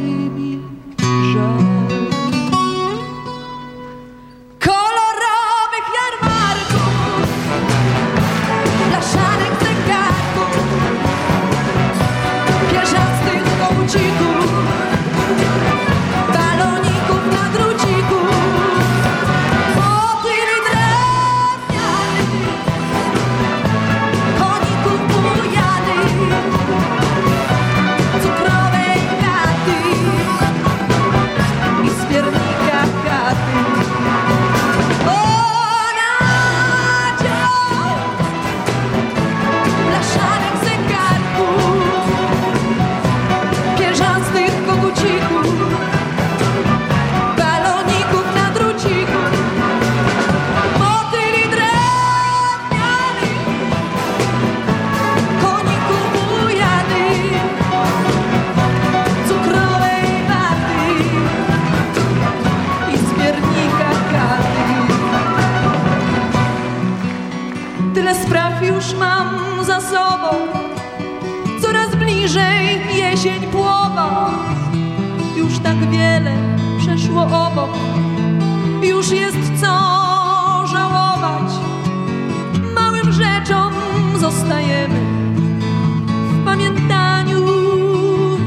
w 84.48 86.44
pamiętaniu 86.44 87.46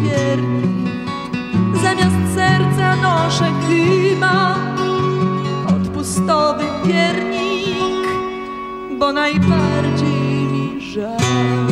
wierni. 0.03 0.85
Zamiast 1.83 2.35
serca 2.35 2.95
noszę 2.95 3.51
chyba 3.67 4.55
odpustowy 5.67 6.63
piernik, 6.85 8.07
bo 8.99 9.13
najbardziej 9.13 10.47
mi 10.47 10.81
żal. 10.81 11.70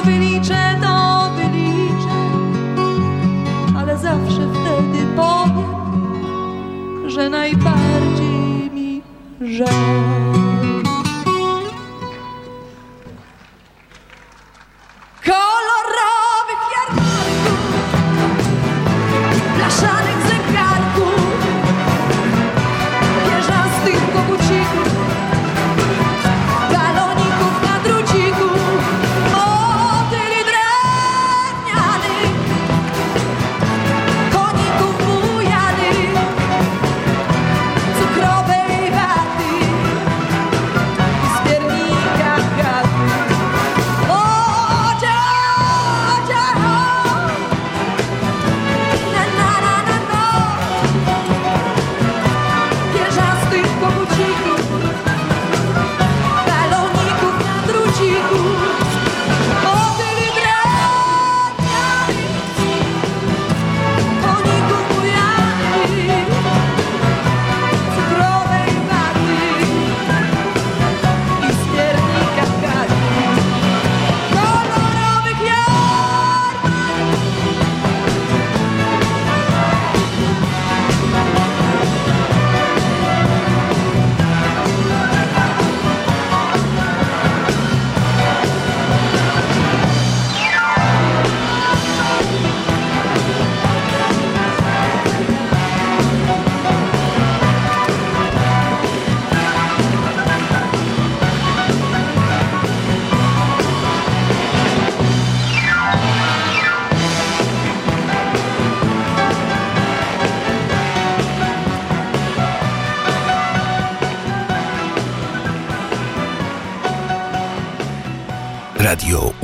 to 0.00 0.06
wyliczę, 0.06 0.76
to 0.82 1.30
wyliczę, 1.36 2.18
ale 3.78 3.98
zawsze 3.98 4.48
wtedy 4.54 5.06
powiem, 5.16 7.10
że 7.10 7.30
najbardziej 7.30 8.70
mi 8.74 9.02
żal. 9.40 10.19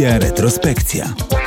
Selekcja 0.00 0.18
retrospekcja. 0.18 1.39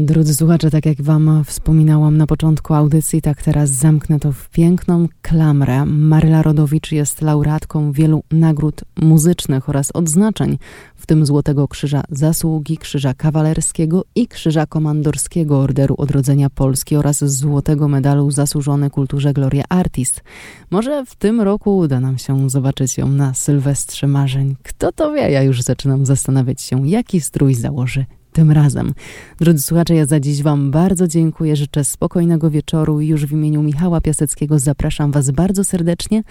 Drodzy 0.00 0.34
słuchacze, 0.34 0.70
tak 0.70 0.86
jak 0.86 1.02
Wam 1.02 1.44
wspominałam 1.44 2.16
na 2.16 2.26
początku 2.26 2.74
audycji, 2.74 3.22
tak 3.22 3.42
teraz 3.42 3.70
zamknę 3.70 4.20
to 4.20 4.32
w 4.32 4.50
piękną 4.50 5.06
klamrę. 5.22 5.84
Maryla 5.86 6.42
Rodowicz 6.42 6.92
jest 6.92 7.22
laureatką 7.22 7.92
wielu 7.92 8.22
nagród 8.30 8.84
muzycznych 8.96 9.68
oraz 9.68 9.90
odznaczeń, 9.94 10.58
w 10.94 11.06
tym 11.06 11.26
Złotego 11.26 11.68
Krzyża 11.68 12.02
Zasługi, 12.10 12.78
Krzyża 12.78 13.14
Kawalerskiego 13.14 14.04
i 14.14 14.28
Krzyża 14.28 14.66
Komandorskiego 14.66 15.60
Orderu 15.60 15.94
Odrodzenia 15.98 16.50
Polski 16.50 16.96
oraz 16.96 17.24
Złotego 17.24 17.88
Medalu 17.88 18.30
Zasłużony 18.30 18.90
Kulturze 18.90 19.32
Gloria 19.32 19.64
Artist. 19.68 20.22
Może 20.70 21.06
w 21.06 21.14
tym 21.14 21.40
roku 21.40 21.78
uda 21.78 22.00
nam 22.00 22.18
się 22.18 22.50
zobaczyć 22.50 22.98
ją 22.98 23.08
na 23.08 23.34
Sylwestrze 23.34 24.06
Marzeń. 24.06 24.56
Kto 24.62 24.92
to 24.92 25.12
wie, 25.12 25.30
ja 25.30 25.42
już 25.42 25.62
zaczynam 25.62 26.06
zastanawiać 26.06 26.62
się, 26.62 26.88
jaki 26.88 27.20
strój 27.20 27.54
założy 27.54 28.06
tym 28.38 28.50
razem. 28.50 28.94
Drodzy 29.40 29.62
słuchacze, 29.62 29.94
ja 29.94 30.06
za 30.06 30.20
dziś 30.20 30.42
Wam 30.42 30.70
bardzo 30.70 31.08
dziękuję. 31.08 31.56
Życzę 31.56 31.84
spokojnego 31.84 32.50
wieczoru 32.50 33.00
i 33.00 33.06
już 33.06 33.26
w 33.26 33.32
imieniu 33.32 33.62
Michała 33.62 34.00
Piaseckiego 34.00 34.58
zapraszam 34.58 35.12
Was 35.12 35.30
bardzo 35.30 35.64
serdecznie 35.64 36.22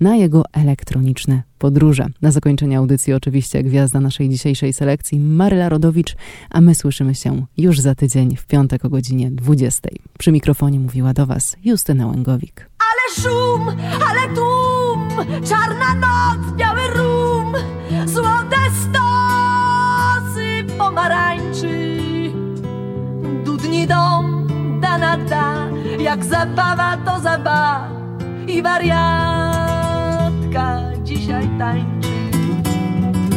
na 0.00 0.16
jego 0.16 0.42
elektroniczne 0.52 1.42
podróże. 1.58 2.06
Na 2.22 2.30
zakończenie 2.30 2.78
audycji 2.78 3.12
oczywiście 3.12 3.62
gwiazda 3.62 4.00
naszej 4.00 4.28
dzisiejszej 4.28 4.72
selekcji 4.72 5.20
Maryla 5.20 5.68
Rodowicz, 5.68 6.16
a 6.50 6.60
my 6.60 6.74
słyszymy 6.74 7.14
się 7.14 7.46
już 7.56 7.80
za 7.80 7.94
tydzień 7.94 8.36
w 8.36 8.46
piątek 8.46 8.84
o 8.84 8.88
godzinie 8.88 9.30
20. 9.30 9.88
Przy 10.18 10.32
mikrofonie 10.32 10.80
mówiła 10.80 11.12
do 11.12 11.26
Was 11.26 11.56
Justyna 11.64 12.06
Łęgowik. 12.06 12.70
Ale 12.78 13.22
szum, 13.22 13.68
ale 14.08 14.34
tłum, 14.34 15.26
czarna 15.48 15.94
noc, 15.94 16.56
biały 16.56 16.75
dom, 23.86 24.46
da 24.80 24.98
na 24.98 25.16
da, 25.16 25.66
jak 25.98 26.24
zabawa 26.24 26.96
to 27.04 27.20
zabawa 27.20 27.88
i 28.46 28.62
wariatka 28.62 28.96
dzisiaj 31.02 31.48
tańczy. 31.58 32.08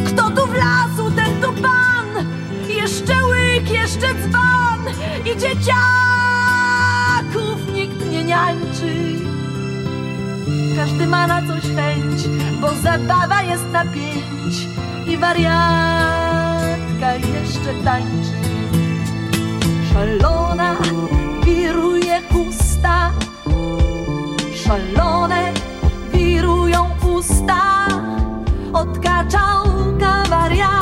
Kto 0.06 0.30
tu 0.30 0.46
w 0.46 0.54
lasu, 0.54 1.10
ten 1.16 1.40
tu 1.42 1.52
pan, 1.62 2.26
jeszcze 2.68 3.14
łyk, 3.24 3.70
jeszcze 3.70 4.14
dzban 4.14 4.80
i 5.24 5.36
dzieciaków 5.36 5.74
nikt 7.74 8.10
nie 8.10 8.24
niańczy. 8.24 9.16
Każdy 10.76 11.06
ma 11.06 11.26
na 11.26 11.42
coś 11.42 11.62
chęć, 11.62 12.28
bo 12.60 12.74
zabawa 12.82 13.42
jest 13.42 13.70
na 13.72 13.84
pięć 13.84 14.68
i 15.06 15.16
wariatka 15.16 17.14
jeszcze 17.14 17.74
tańczy. 17.84 18.39
Szalona 20.00 20.76
wiruje 21.44 22.20
chusta, 22.32 23.12
szalone 24.54 25.52
wirują 26.12 26.86
usta 27.04 27.86
od 28.72 28.98
kaczałka. 28.98 30.79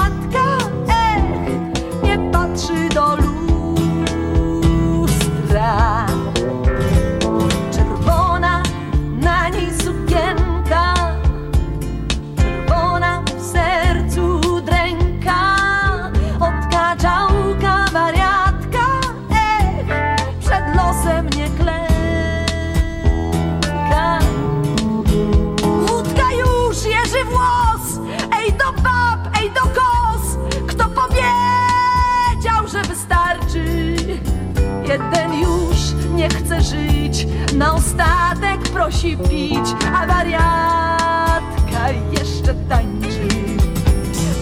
na 37.59 37.74
ostatek 37.74 38.61
prosi 38.72 39.16
pić, 39.16 39.74
a 39.94 40.06
wariatka 40.06 41.90
jeszcze 42.11 42.54
tańczy. 42.54 43.28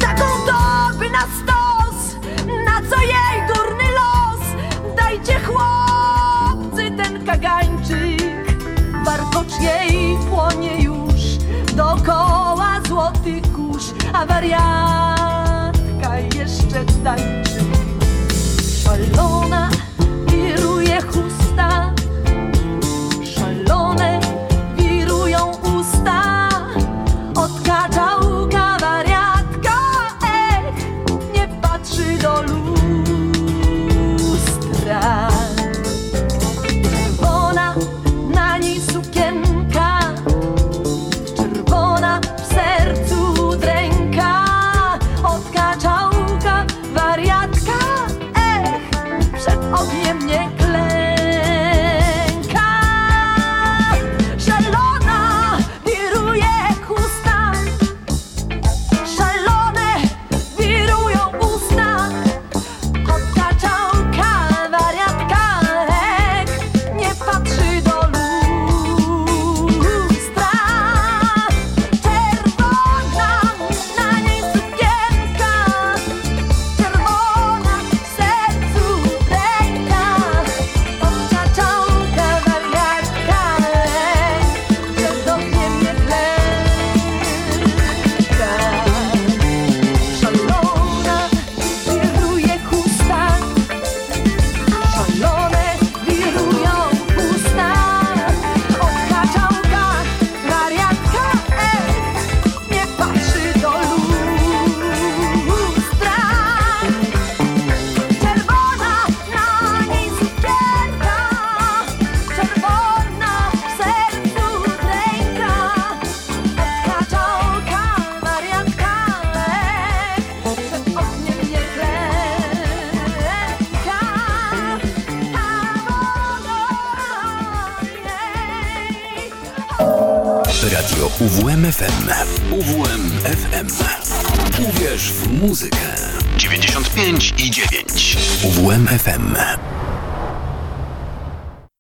Taką 0.01 0.25
to 0.47 0.99
by 0.99 1.11
na 1.11 1.21
stos, 1.21 2.17
na 2.47 2.91
co 2.91 3.01
jej 3.01 3.47
durny 3.49 3.85
los, 3.99 4.43
dajcie 4.97 5.41
chłopcy 5.41 6.91
ten 6.97 7.27
kagańczyk. 7.27 8.57
Warkocz 9.05 9.61
jej 9.61 10.19
płonie 10.31 10.83
już, 10.83 11.23
dookoła 11.77 12.81
złoty 12.89 13.43
kurz, 13.55 13.85
a 14.13 14.27
wariatka 14.27 16.19
jeszcze 16.19 16.85
tańczy. 17.05 17.61
Szalona. 18.83 19.36